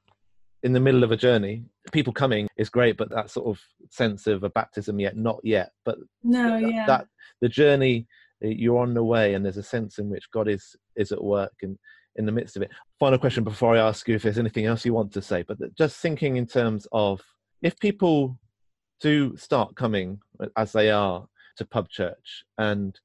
in 0.62 0.72
the 0.72 0.80
middle 0.80 1.04
of 1.04 1.12
a 1.12 1.16
journey. 1.16 1.64
People 1.92 2.12
coming 2.12 2.48
is 2.56 2.68
great 2.68 2.98
but 2.98 3.10
that 3.10 3.30
sort 3.30 3.46
of 3.46 3.62
sense 3.90 4.26
of 4.26 4.44
a 4.44 4.50
baptism 4.50 5.00
yet 5.00 5.16
not 5.16 5.40
yet. 5.42 5.70
But 5.86 5.98
no 6.22 6.60
that, 6.60 6.70
yeah. 6.70 6.86
that 6.86 7.06
the 7.40 7.48
journey 7.48 8.06
eh, 8.42 8.48
you're 8.48 8.78
on 8.78 8.92
the 8.92 9.04
way 9.04 9.32
and 9.32 9.44
there's 9.44 9.56
a 9.56 9.62
sense 9.62 9.98
in 9.98 10.10
which 10.10 10.30
god 10.32 10.48
is 10.48 10.76
is 10.96 11.12
at 11.12 11.22
work 11.22 11.52
and 11.62 11.78
in 12.18 12.26
the 12.26 12.32
midst 12.32 12.56
of 12.56 12.62
it. 12.62 12.70
Final 12.98 13.18
question 13.18 13.44
before 13.44 13.74
I 13.74 13.78
ask 13.78 14.06
you 14.08 14.16
if 14.16 14.22
there's 14.22 14.38
anything 14.38 14.66
else 14.66 14.84
you 14.84 14.92
want 14.92 15.12
to 15.12 15.22
say, 15.22 15.42
but 15.42 15.56
just 15.76 15.96
thinking 15.98 16.36
in 16.36 16.46
terms 16.46 16.86
of 16.92 17.22
if 17.62 17.78
people 17.78 18.38
do 19.00 19.36
start 19.36 19.76
coming 19.76 20.20
as 20.56 20.72
they 20.72 20.90
are 20.90 21.26
to 21.56 21.64
pub 21.64 21.88
church 21.88 22.44
and 22.58 22.98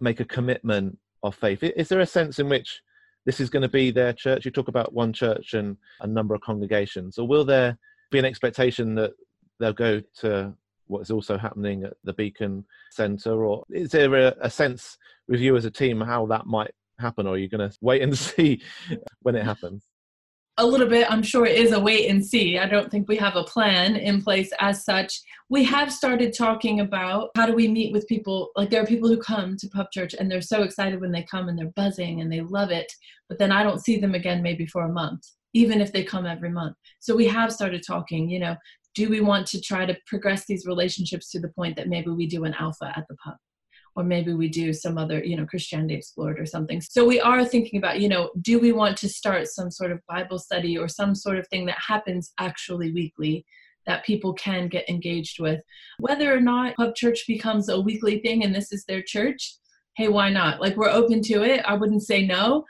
make 0.00 0.20
a 0.20 0.24
commitment 0.24 0.96
of 1.22 1.34
faith, 1.34 1.62
is 1.62 1.88
there 1.88 2.00
a 2.00 2.06
sense 2.06 2.38
in 2.38 2.48
which 2.48 2.80
this 3.26 3.40
is 3.40 3.50
going 3.50 3.62
to 3.62 3.68
be 3.68 3.90
their 3.90 4.12
church? 4.12 4.44
You 4.44 4.50
talk 4.50 4.68
about 4.68 4.92
one 4.92 5.12
church 5.12 5.54
and 5.54 5.76
a 6.00 6.06
number 6.06 6.34
of 6.34 6.40
congregations, 6.40 7.18
or 7.18 7.26
will 7.26 7.44
there 7.44 7.76
be 8.10 8.18
an 8.18 8.24
expectation 8.24 8.94
that 8.94 9.12
they'll 9.58 9.72
go 9.72 10.00
to 10.20 10.54
what 10.86 11.00
is 11.00 11.10
also 11.10 11.38
happening 11.38 11.84
at 11.84 11.94
the 12.04 12.12
Beacon 12.12 12.64
Centre, 12.90 13.44
or 13.44 13.64
is 13.70 13.90
there 13.90 14.14
a, 14.14 14.34
a 14.40 14.50
sense 14.50 14.98
with 15.28 15.40
you 15.40 15.56
as 15.56 15.64
a 15.64 15.70
team 15.70 16.00
how 16.00 16.26
that 16.26 16.46
might 16.46 16.72
happen, 16.98 17.26
or 17.26 17.34
are 17.34 17.38
you 17.38 17.48
going 17.48 17.68
to 17.68 17.76
wait 17.80 18.02
and 18.02 18.16
see 18.16 18.62
when 19.20 19.34
it 19.34 19.44
happens? 19.52 19.86
a 20.58 20.66
little 20.66 20.86
bit 20.86 21.10
i'm 21.10 21.22
sure 21.22 21.46
it 21.46 21.58
is 21.58 21.72
a 21.72 21.80
wait 21.80 22.10
and 22.10 22.24
see. 22.24 22.58
I 22.58 22.66
don't 22.66 22.90
think 22.90 23.08
we 23.08 23.16
have 23.16 23.36
a 23.36 23.44
plan 23.44 23.96
in 23.96 24.22
place 24.22 24.50
as 24.60 24.84
such. 24.84 25.20
We 25.48 25.64
have 25.64 25.92
started 25.92 26.34
talking 26.36 26.80
about 26.80 27.30
how 27.36 27.46
do 27.46 27.54
we 27.54 27.68
meet 27.68 27.92
with 27.92 28.06
people 28.06 28.50
like 28.54 28.68
there 28.68 28.82
are 28.82 28.86
people 28.86 29.08
who 29.08 29.18
come 29.18 29.56
to 29.56 29.68
pub 29.68 29.90
church 29.92 30.14
and 30.14 30.30
they're 30.30 30.42
so 30.42 30.62
excited 30.62 31.00
when 31.00 31.12
they 31.12 31.22
come 31.22 31.48
and 31.48 31.58
they're 31.58 31.72
buzzing 31.74 32.20
and 32.20 32.30
they 32.30 32.42
love 32.42 32.70
it 32.70 32.90
but 33.28 33.38
then 33.38 33.50
i 33.50 33.62
don't 33.62 33.84
see 33.84 33.98
them 33.98 34.14
again 34.14 34.42
maybe 34.42 34.66
for 34.66 34.82
a 34.82 34.92
month 34.92 35.22
even 35.54 35.82
if 35.82 35.92
they 35.92 36.02
come 36.02 36.24
every 36.24 36.48
month. 36.48 36.76
So 37.00 37.14
we 37.14 37.26
have 37.28 37.52
started 37.52 37.82
talking 37.86 38.28
you 38.28 38.38
know 38.38 38.56
do 38.94 39.08
we 39.08 39.20
want 39.20 39.46
to 39.46 39.60
try 39.60 39.86
to 39.86 39.96
progress 40.06 40.44
these 40.44 40.66
relationships 40.66 41.30
to 41.30 41.40
the 41.40 41.48
point 41.48 41.76
that 41.76 41.88
maybe 41.88 42.10
we 42.10 42.26
do 42.26 42.44
an 42.44 42.54
alpha 42.58 42.92
at 42.94 43.06
the 43.08 43.16
pub 43.16 43.36
or 43.94 44.04
maybe 44.04 44.32
we 44.32 44.48
do 44.48 44.72
some 44.72 44.96
other 44.96 45.22
you 45.22 45.36
know 45.36 45.46
christianity 45.46 45.94
explored 45.94 46.38
or 46.38 46.46
something. 46.46 46.80
So 46.80 47.04
we 47.04 47.20
are 47.20 47.44
thinking 47.44 47.78
about 47.78 48.00
you 48.00 48.08
know 48.08 48.30
do 48.40 48.58
we 48.58 48.72
want 48.72 48.96
to 48.98 49.08
start 49.08 49.48
some 49.48 49.70
sort 49.70 49.92
of 49.92 50.00
bible 50.08 50.38
study 50.38 50.78
or 50.78 50.88
some 50.88 51.14
sort 51.14 51.38
of 51.38 51.46
thing 51.48 51.66
that 51.66 51.78
happens 51.86 52.32
actually 52.38 52.92
weekly 52.92 53.44
that 53.86 54.04
people 54.04 54.32
can 54.34 54.68
get 54.68 54.88
engaged 54.88 55.40
with? 55.40 55.60
Whether 55.98 56.34
or 56.34 56.40
not 56.40 56.76
pub 56.76 56.94
church 56.94 57.24
becomes 57.26 57.68
a 57.68 57.80
weekly 57.80 58.20
thing 58.20 58.44
and 58.44 58.54
this 58.54 58.72
is 58.72 58.84
their 58.84 59.02
church 59.02 59.56
hey 59.96 60.08
why 60.08 60.30
not? 60.30 60.60
Like 60.60 60.76
we're 60.76 60.88
open 60.88 61.20
to 61.24 61.42
it. 61.42 61.62
I 61.66 61.74
wouldn't 61.74 62.02
say 62.02 62.26
no 62.26 62.64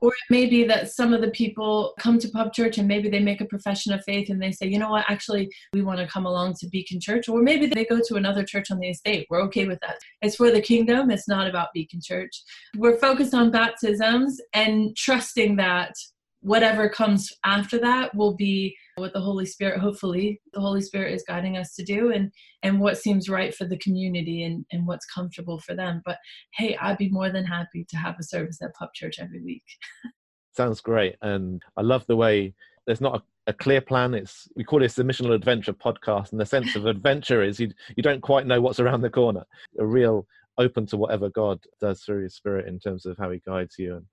or 0.00 0.10
it 0.12 0.30
may 0.30 0.46
be 0.46 0.64
that 0.64 0.90
some 0.90 1.12
of 1.12 1.20
the 1.20 1.30
people 1.30 1.94
come 1.98 2.18
to 2.18 2.28
pub 2.28 2.52
church 2.52 2.78
and 2.78 2.88
maybe 2.88 3.08
they 3.08 3.20
make 3.20 3.40
a 3.40 3.46
profession 3.46 3.92
of 3.92 4.04
faith 4.04 4.30
and 4.30 4.40
they 4.40 4.52
say 4.52 4.66
you 4.66 4.78
know 4.78 4.90
what? 4.90 5.04
Actually 5.08 5.50
we 5.72 5.82
want 5.82 5.98
to 5.98 6.06
come 6.06 6.26
along 6.26 6.54
to 6.54 6.68
beacon 6.68 7.00
church. 7.00 7.28
Or 7.28 7.42
maybe 7.42 7.66
they 7.66 7.84
go 7.84 8.00
to 8.06 8.16
another 8.16 8.44
church 8.44 8.70
on 8.70 8.78
the 8.78 8.90
estate. 8.90 9.26
We're 9.30 9.42
okay 9.42 9.66
with 9.66 9.80
that. 9.80 9.98
It's 10.22 10.36
for 10.36 10.50
the 10.50 10.60
kingdom. 10.60 11.10
It's 11.10 11.28
not 11.28 11.48
about 11.48 11.72
beacon 11.74 12.00
church. 12.02 12.42
We're 12.76 12.98
focused 12.98 13.34
on 13.34 13.50
baptisms 13.50 14.40
and 14.52 14.96
trusting 14.96 15.56
that 15.56 15.94
whatever 16.42 16.88
comes 16.88 17.32
after 17.44 17.78
that 17.78 18.14
will 18.14 18.34
be 18.34 18.76
what 19.00 19.12
the 19.12 19.20
holy 19.20 19.46
spirit 19.46 19.80
hopefully 19.80 20.40
the 20.52 20.60
holy 20.60 20.80
spirit 20.80 21.14
is 21.14 21.24
guiding 21.26 21.56
us 21.56 21.74
to 21.74 21.84
do 21.84 22.12
and 22.12 22.30
and 22.62 22.78
what 22.78 22.98
seems 22.98 23.28
right 23.28 23.54
for 23.54 23.64
the 23.64 23.78
community 23.78 24.44
and 24.44 24.64
and 24.72 24.86
what's 24.86 25.06
comfortable 25.06 25.58
for 25.58 25.74
them. 25.74 26.02
But 26.04 26.18
hey 26.54 26.76
i'd 26.76 26.98
be 26.98 27.08
more 27.08 27.30
than 27.30 27.44
happy 27.44 27.86
to 27.88 27.96
have 27.96 28.16
a 28.18 28.24
service 28.24 28.60
at 28.62 28.74
pub 28.74 28.90
church 28.94 29.16
every 29.18 29.42
week. 29.42 29.64
Sounds 30.56 30.80
great 30.80 31.16
and 31.22 31.62
i 31.76 31.80
love 31.80 32.06
the 32.06 32.16
way 32.16 32.54
there's 32.86 33.00
not 33.00 33.22
a, 33.46 33.50
a 33.50 33.52
clear 33.52 33.80
plan. 33.80 34.14
It's 34.14 34.48
we 34.56 34.64
call 34.64 34.80
this 34.80 34.94
the 34.94 35.04
missional 35.04 35.34
adventure 35.34 35.72
podcast 35.72 36.32
and 36.32 36.40
the 36.40 36.46
sense 36.46 36.74
of 36.76 36.86
adventure 36.86 37.42
is 37.42 37.60
you 37.60 37.70
you 37.96 38.02
don't 38.02 38.20
quite 38.20 38.46
know 38.46 38.60
what's 38.60 38.80
around 38.80 39.02
the 39.02 39.10
corner. 39.10 39.44
A 39.78 39.86
real 39.86 40.26
open 40.58 40.86
to 40.86 40.96
whatever 40.96 41.30
god 41.30 41.60
does 41.80 42.02
through 42.02 42.24
his 42.24 42.34
spirit 42.34 42.66
in 42.66 42.78
terms 42.78 43.06
of 43.06 43.16
how 43.16 43.30
he 43.30 43.40
guides 43.46 43.76
you 43.78 43.96
and 43.96 44.06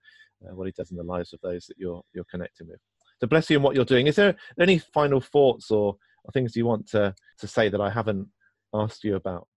uh, 0.47 0.56
what 0.56 0.67
he 0.67 0.73
does 0.73 0.91
in 0.91 0.97
the 0.97 1.04
lives 1.04 1.34
of 1.34 1.41
those 1.41 1.65
that 1.65 1.78
you're 1.80 2.04
you're 2.13 2.26
connecting 2.30 2.67
with. 2.67 2.80
So 3.19 3.27
bless 3.27 3.49
you 3.49 3.58
in 3.58 3.63
what 3.63 3.75
you're 3.75 3.86
doing. 3.86 4.08
Is 4.08 4.15
there 4.15 4.36
any 4.60 4.80
final 4.80 5.19
thoughts 5.19 5.71
or, 5.71 5.97
or 6.23 6.32
things 6.34 6.56
you 6.56 6.65
want 6.65 6.88
to 6.89 7.15
to 7.39 7.47
say 7.47 7.69
that 7.69 7.82
I 7.82 7.89
haven't 7.89 8.27
asked 8.73 9.03
you 9.03 9.15
about? 9.15 9.47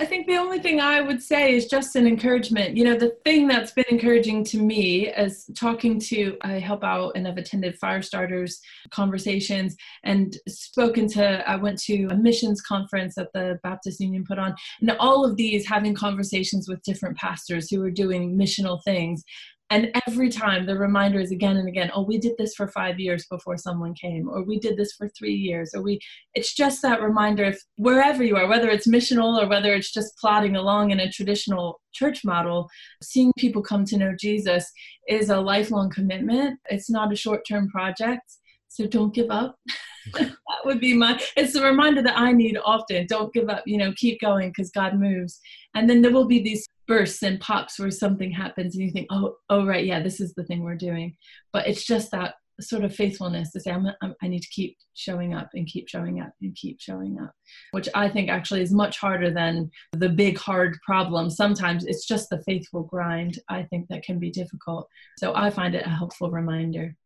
I 0.00 0.04
think 0.04 0.28
the 0.28 0.36
only 0.36 0.60
thing 0.60 0.80
I 0.80 1.00
would 1.00 1.20
say 1.20 1.56
is 1.56 1.66
just 1.66 1.96
an 1.96 2.06
encouragement. 2.06 2.76
You 2.76 2.84
know, 2.84 2.94
the 2.96 3.16
thing 3.24 3.48
that's 3.48 3.72
been 3.72 3.84
encouraging 3.88 4.44
to 4.44 4.58
me 4.58 5.08
as 5.08 5.50
talking 5.56 5.98
to, 6.02 6.36
I 6.42 6.60
help 6.60 6.84
out 6.84 7.16
and 7.16 7.26
I've 7.26 7.36
attended 7.36 7.76
fire 7.80 8.00
starters 8.00 8.60
conversations 8.92 9.74
and 10.04 10.36
spoken 10.46 11.08
to, 11.08 11.48
I 11.50 11.56
went 11.56 11.80
to 11.82 12.06
a 12.12 12.16
missions 12.16 12.60
conference 12.60 13.16
that 13.16 13.32
the 13.34 13.58
Baptist 13.64 13.98
Union 13.98 14.24
put 14.24 14.38
on, 14.38 14.54
and 14.80 14.92
all 15.00 15.24
of 15.24 15.36
these 15.36 15.66
having 15.66 15.94
conversations 15.94 16.68
with 16.68 16.80
different 16.82 17.16
pastors 17.16 17.68
who 17.68 17.82
are 17.82 17.90
doing 17.90 18.38
missional 18.38 18.80
things 18.84 19.24
and 19.70 19.90
every 20.06 20.30
time 20.30 20.64
the 20.64 20.76
reminder 20.76 21.20
is 21.20 21.30
again 21.30 21.56
and 21.56 21.68
again 21.68 21.90
oh 21.94 22.02
we 22.02 22.18
did 22.18 22.32
this 22.38 22.54
for 22.54 22.68
five 22.68 22.98
years 22.98 23.26
before 23.30 23.56
someone 23.56 23.94
came 23.94 24.28
or 24.28 24.42
we 24.42 24.58
did 24.58 24.76
this 24.76 24.92
for 24.92 25.08
three 25.10 25.34
years 25.34 25.72
or 25.74 25.82
we 25.82 25.98
it's 26.34 26.54
just 26.54 26.82
that 26.82 27.02
reminder 27.02 27.44
if 27.44 27.62
wherever 27.76 28.22
you 28.22 28.36
are 28.36 28.48
whether 28.48 28.68
it's 28.68 28.88
missional 28.88 29.40
or 29.40 29.48
whether 29.48 29.74
it's 29.74 29.92
just 29.92 30.16
plodding 30.18 30.56
along 30.56 30.90
in 30.90 31.00
a 31.00 31.10
traditional 31.10 31.80
church 31.92 32.24
model 32.24 32.68
seeing 33.02 33.32
people 33.36 33.62
come 33.62 33.84
to 33.84 33.96
know 33.96 34.14
jesus 34.18 34.70
is 35.08 35.30
a 35.30 35.40
lifelong 35.40 35.88
commitment. 35.88 36.58
It's 36.68 36.90
not 36.90 37.12
a 37.12 37.16
short-term 37.16 37.68
project 37.68 38.22
so 38.68 38.86
don't 38.86 39.14
give 39.14 39.30
up. 39.30 39.56
That 40.14 40.64
would 40.64 40.80
be 40.80 40.94
my 40.94 41.20
it's 41.36 41.54
a 41.54 41.62
reminder 41.62 42.00
that 42.02 42.16
i 42.16 42.32
need 42.32 42.56
often. 42.64 43.06
Don't 43.06 43.32
give 43.34 43.50
up 43.50 43.62
you 43.66 43.76
know 43.76 43.92
keep 43.96 44.20
going 44.20 44.48
because 44.48 44.70
god 44.70 44.98
moves. 44.98 45.38
And 45.74 45.88
then 45.88 46.00
there 46.00 46.12
will 46.12 46.24
be 46.24 46.42
these 46.42 46.66
bursts 46.88 47.22
and 47.22 47.40
pops 47.40 47.78
where 47.78 47.90
something 47.90 48.32
happens 48.32 48.74
and 48.74 48.84
you 48.84 48.90
think 48.90 49.06
oh 49.10 49.36
oh 49.50 49.64
right 49.64 49.84
yeah 49.84 50.02
this 50.02 50.20
is 50.20 50.34
the 50.34 50.44
thing 50.44 50.62
we're 50.62 50.74
doing. 50.74 51.16
But 51.52 51.68
it's 51.68 51.84
just 51.84 52.10
that 52.10 52.34
sort 52.60 52.84
of 52.84 52.94
faithfulness 52.94 53.52
to 53.52 53.60
say 53.60 53.70
I'm, 53.70 53.86
I'm, 54.02 54.14
i 54.22 54.28
need 54.28 54.40
to 54.40 54.48
keep 54.48 54.76
showing 54.94 55.34
up 55.34 55.50
and 55.54 55.66
keep 55.66 55.88
showing 55.88 56.20
up 56.20 56.32
and 56.42 56.54
keep 56.56 56.80
showing 56.80 57.18
up 57.20 57.32
which 57.70 57.88
i 57.94 58.08
think 58.08 58.28
actually 58.28 58.62
is 58.62 58.72
much 58.72 58.98
harder 58.98 59.30
than 59.30 59.70
the 59.92 60.08
big 60.08 60.38
hard 60.38 60.76
problem. 60.84 61.30
Sometimes 61.30 61.84
it's 61.84 62.06
just 62.06 62.30
the 62.30 62.42
faithful 62.42 62.82
grind 62.82 63.38
i 63.48 63.62
think 63.62 63.86
that 63.88 64.02
can 64.02 64.18
be 64.18 64.30
difficult. 64.30 64.88
So 65.18 65.34
i 65.34 65.50
find 65.50 65.74
it 65.74 65.86
a 65.86 65.90
helpful 65.90 66.30
reminder. 66.30 66.96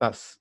That's 0.00 0.36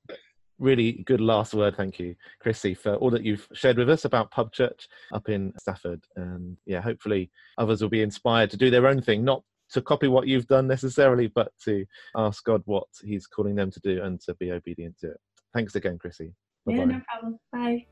really 0.60 1.04
good 1.06 1.22
last 1.22 1.54
word. 1.54 1.76
Thank 1.76 2.00
you, 2.00 2.16
Chrissy, 2.40 2.74
for 2.74 2.96
all 2.96 3.10
that 3.12 3.24
you've 3.24 3.48
shared 3.54 3.78
with 3.78 3.90
us 3.90 4.06
about 4.06 4.32
Pub 4.32 4.52
Church 4.52 4.88
up 5.14 5.30
in 5.30 5.54
Stafford. 5.60 6.04
And 6.16 6.58
yeah, 6.66 6.82
hopefully 6.82 7.32
others 7.58 7.82
will 7.82 7.90
be 7.90 8.02
inspired 8.02 8.52
to 8.52 8.58
do 8.58 8.70
their 8.70 8.88
own 8.88 9.02
thing, 9.02 9.24
not 9.24 9.44
to 9.72 9.82
copy 9.82 10.08
what 10.08 10.28
you've 10.28 10.48
done 10.48 10.68
necessarily, 10.68 11.28
but 11.28 11.52
to 11.64 11.86
ask 12.16 12.44
God 12.44 12.62
what 12.66 12.88
He's 13.04 13.28
calling 13.28 13.56
them 13.56 13.72
to 13.72 13.80
do 13.82 14.04
and 14.04 14.22
to 14.22 14.34
be 14.36 14.52
obedient 14.52 14.98
to 15.00 15.12
it. 15.12 15.18
Thanks 15.54 15.76
again, 15.76 15.98
Chrissy. 15.98 16.34
Bye-bye. 16.66 16.78
Yeah, 16.78 16.86
no 16.86 17.02
problem. 17.10 17.40
Bye. 17.52 17.86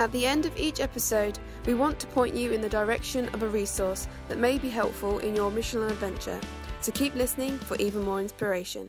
At 0.00 0.12
the 0.12 0.26
end 0.26 0.46
of 0.46 0.56
each 0.56 0.80
episode, 0.80 1.38
we 1.66 1.74
want 1.74 1.98
to 1.98 2.06
point 2.08 2.34
you 2.34 2.52
in 2.52 2.60
the 2.60 2.68
direction 2.68 3.28
of 3.30 3.42
a 3.42 3.48
resource 3.48 4.06
that 4.28 4.38
may 4.38 4.58
be 4.58 4.68
helpful 4.68 5.18
in 5.18 5.34
your 5.34 5.50
missional 5.50 5.90
adventure. 5.90 6.40
So 6.80 6.92
keep 6.92 7.14
listening 7.16 7.58
for 7.58 7.76
even 7.76 8.04
more 8.04 8.20
inspiration. 8.20 8.88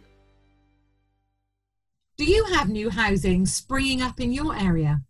Do 2.20 2.26
you 2.26 2.44
have 2.44 2.68
new 2.68 2.90
housing 2.90 3.46
springing 3.46 4.02
up 4.02 4.20
in 4.20 4.34
your 4.34 4.54
area? 4.54 5.04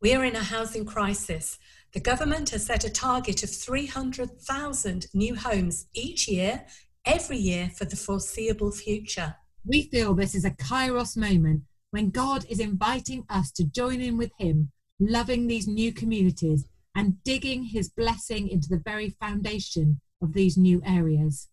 We 0.00 0.12
are 0.12 0.24
in 0.24 0.34
a 0.34 0.42
housing 0.42 0.84
crisis. 0.84 1.56
The 1.92 2.00
government 2.00 2.50
has 2.50 2.66
set 2.66 2.82
a 2.82 2.90
target 2.90 3.44
of 3.44 3.50
300,000 3.50 5.06
new 5.14 5.36
homes 5.36 5.86
each 5.94 6.26
year, 6.26 6.66
every 7.06 7.36
year 7.36 7.70
for 7.72 7.84
the 7.84 7.94
foreseeable 7.94 8.72
future. 8.72 9.36
We 9.64 9.82
feel 9.82 10.14
this 10.14 10.34
is 10.34 10.44
a 10.44 10.50
kairos 10.50 11.16
moment 11.16 11.62
when 11.92 12.10
God 12.10 12.44
is 12.50 12.58
inviting 12.58 13.24
us 13.28 13.52
to 13.52 13.62
join 13.62 14.00
in 14.00 14.18
with 14.18 14.32
Him, 14.36 14.72
loving 14.98 15.46
these 15.46 15.68
new 15.68 15.92
communities 15.92 16.66
and 16.96 17.22
digging 17.22 17.66
His 17.66 17.88
blessing 17.88 18.48
into 18.48 18.68
the 18.68 18.82
very 18.84 19.10
foundation 19.20 20.00
of 20.20 20.32
these 20.32 20.56
new 20.56 20.82
areas. 20.84 21.46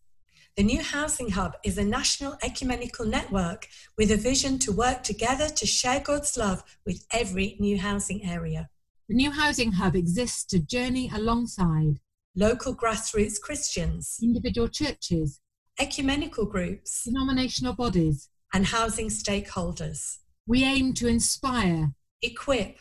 The 0.60 0.66
New 0.66 0.84
Housing 0.84 1.30
Hub 1.30 1.56
is 1.64 1.78
a 1.78 1.86
national 1.86 2.38
ecumenical 2.44 3.06
network 3.06 3.70
with 3.98 4.12
a 4.12 4.18
vision 4.18 4.60
to 4.60 4.74
work 4.74 5.04
together 5.04 5.48
to 5.48 5.66
share 5.66 6.02
God's 6.02 6.36
love 6.36 6.66
with 6.86 7.06
every 7.14 7.56
new 7.62 7.78
housing 7.78 8.30
area. 8.30 8.68
The 9.08 9.16
New 9.16 9.32
Housing 9.32 9.72
Hub 9.72 9.96
exists 9.96 10.44
to 10.48 10.60
journey 10.60 11.10
alongside 11.16 12.02
local 12.36 12.76
grassroots 12.76 13.40
Christians, 13.40 14.20
individual 14.22 14.68
churches, 14.68 15.40
ecumenical 15.80 16.46
groups, 16.46 17.06
denominational 17.06 17.72
bodies, 17.72 18.28
and 18.54 18.66
housing 18.66 19.08
stakeholders. 19.08 20.18
We 20.46 20.66
aim 20.66 20.94
to 20.96 21.08
inspire, 21.08 21.94
equip, 22.22 22.80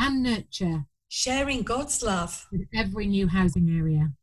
and 0.00 0.22
nurture, 0.22 0.86
sharing 1.10 1.60
God's 1.60 2.02
love 2.02 2.46
with 2.50 2.62
every 2.74 3.06
new 3.06 3.28
housing 3.28 3.68
area 3.68 4.14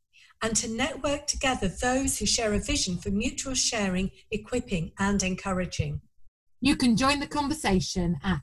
and 0.45 0.55
to 0.55 0.69
network 0.69 1.25
together 1.25 1.67
those 1.67 2.19
who 2.19 2.25
share 2.27 2.53
a 2.53 2.59
vision 2.59 2.97
for 2.97 3.09
mutual 3.09 3.55
sharing, 3.55 4.11
equipping, 4.29 4.91
and 4.99 5.23
encouraging. 5.23 5.99
You 6.61 6.75
can 6.75 6.95
join 6.95 7.19
the 7.19 7.25
conversation 7.25 8.17
at 8.23 8.41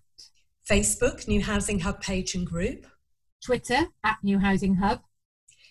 Facebook, 0.68 1.28
New 1.28 1.40
Housing 1.40 1.78
Hub 1.78 2.00
page 2.00 2.34
and 2.34 2.44
group, 2.44 2.88
Twitter 3.40 3.86
at 4.02 4.16
New 4.24 4.40
Housing 4.40 4.74
Hub. 4.74 5.02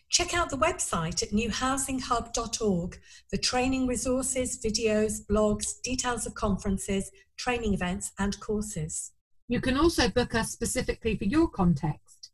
Check 0.09 0.33
out 0.33 0.49
the 0.49 0.57
website 0.57 1.21
at 1.21 1.31
newhousinghub.org 1.31 2.99
for 3.29 3.37
training 3.37 3.87
resources, 3.87 4.57
videos, 4.57 5.25
blogs, 5.29 5.81
details 5.83 6.25
of 6.25 6.33
conferences, 6.33 7.11
training 7.35 7.73
events, 7.73 8.13
and 8.17 8.39
courses. 8.39 9.11
You 9.49 9.59
can 9.59 9.75
also 9.75 10.07
book 10.07 10.33
us 10.33 10.51
specifically 10.51 11.17
for 11.17 11.25
your 11.25 11.49
context. 11.49 12.31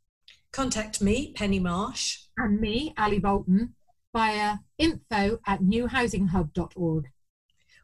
Contact 0.52 1.02
me, 1.02 1.32
Penny 1.32 1.58
Marsh, 1.58 2.20
and 2.36 2.60
me, 2.60 2.94
Ali 2.96 3.18
Bolton, 3.18 3.74
via 4.12 4.58
info 4.78 5.40
at 5.46 5.60
newhousinghub.org. 5.60 7.10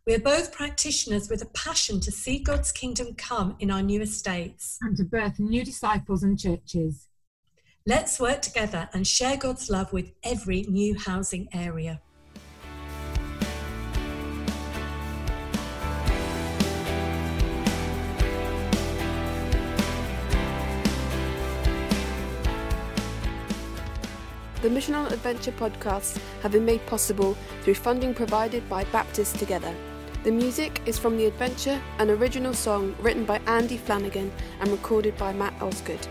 We 0.06 0.14
are 0.14 0.20
both 0.20 0.52
practitioners 0.52 1.30
with 1.30 1.42
a 1.42 1.46
passion 1.46 1.98
to 2.00 2.12
see 2.12 2.38
God's 2.38 2.72
kingdom 2.72 3.14
come 3.14 3.56
in 3.58 3.70
our 3.70 3.82
new 3.82 4.02
estates. 4.02 4.78
and 4.82 4.96
to 4.98 5.04
birth 5.04 5.38
new 5.38 5.64
disciples 5.64 6.22
and 6.22 6.38
churches. 6.38 7.08
Let's 7.86 8.20
work 8.20 8.42
together 8.42 8.88
and 8.92 9.06
share 9.06 9.36
God's 9.36 9.70
love 9.70 9.92
with 9.92 10.12
every 10.22 10.62
new 10.62 10.98
housing 10.98 11.48
area. 11.52 12.00
The 24.64 24.70
Missional 24.70 25.12
Adventure 25.12 25.52
podcasts 25.52 26.18
have 26.40 26.52
been 26.52 26.64
made 26.64 26.86
possible 26.86 27.36
through 27.60 27.74
funding 27.74 28.14
provided 28.14 28.66
by 28.66 28.84
Baptists 28.84 29.38
Together. 29.38 29.74
The 30.22 30.32
music 30.32 30.80
is 30.86 30.98
from 30.98 31.18
The 31.18 31.26
Adventure, 31.26 31.78
an 31.98 32.08
original 32.08 32.54
song 32.54 32.96
written 32.98 33.26
by 33.26 33.42
Andy 33.46 33.76
Flannagan 33.76 34.30
and 34.60 34.70
recorded 34.70 35.18
by 35.18 35.34
Matt 35.34 35.52
Osgood. 35.60 36.08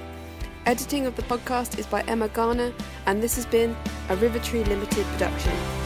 Editing 0.67 1.07
of 1.07 1.15
the 1.15 1.23
podcast 1.23 1.79
is 1.79 1.87
by 1.87 2.01
Emma 2.01 2.27
Garner, 2.27 2.71
and 3.07 3.23
this 3.23 3.33
has 3.37 3.47
been 3.47 3.75
a 4.09 4.15
River 4.17 4.37
Tree 4.37 4.63
Limited 4.65 5.03
production. 5.13 5.82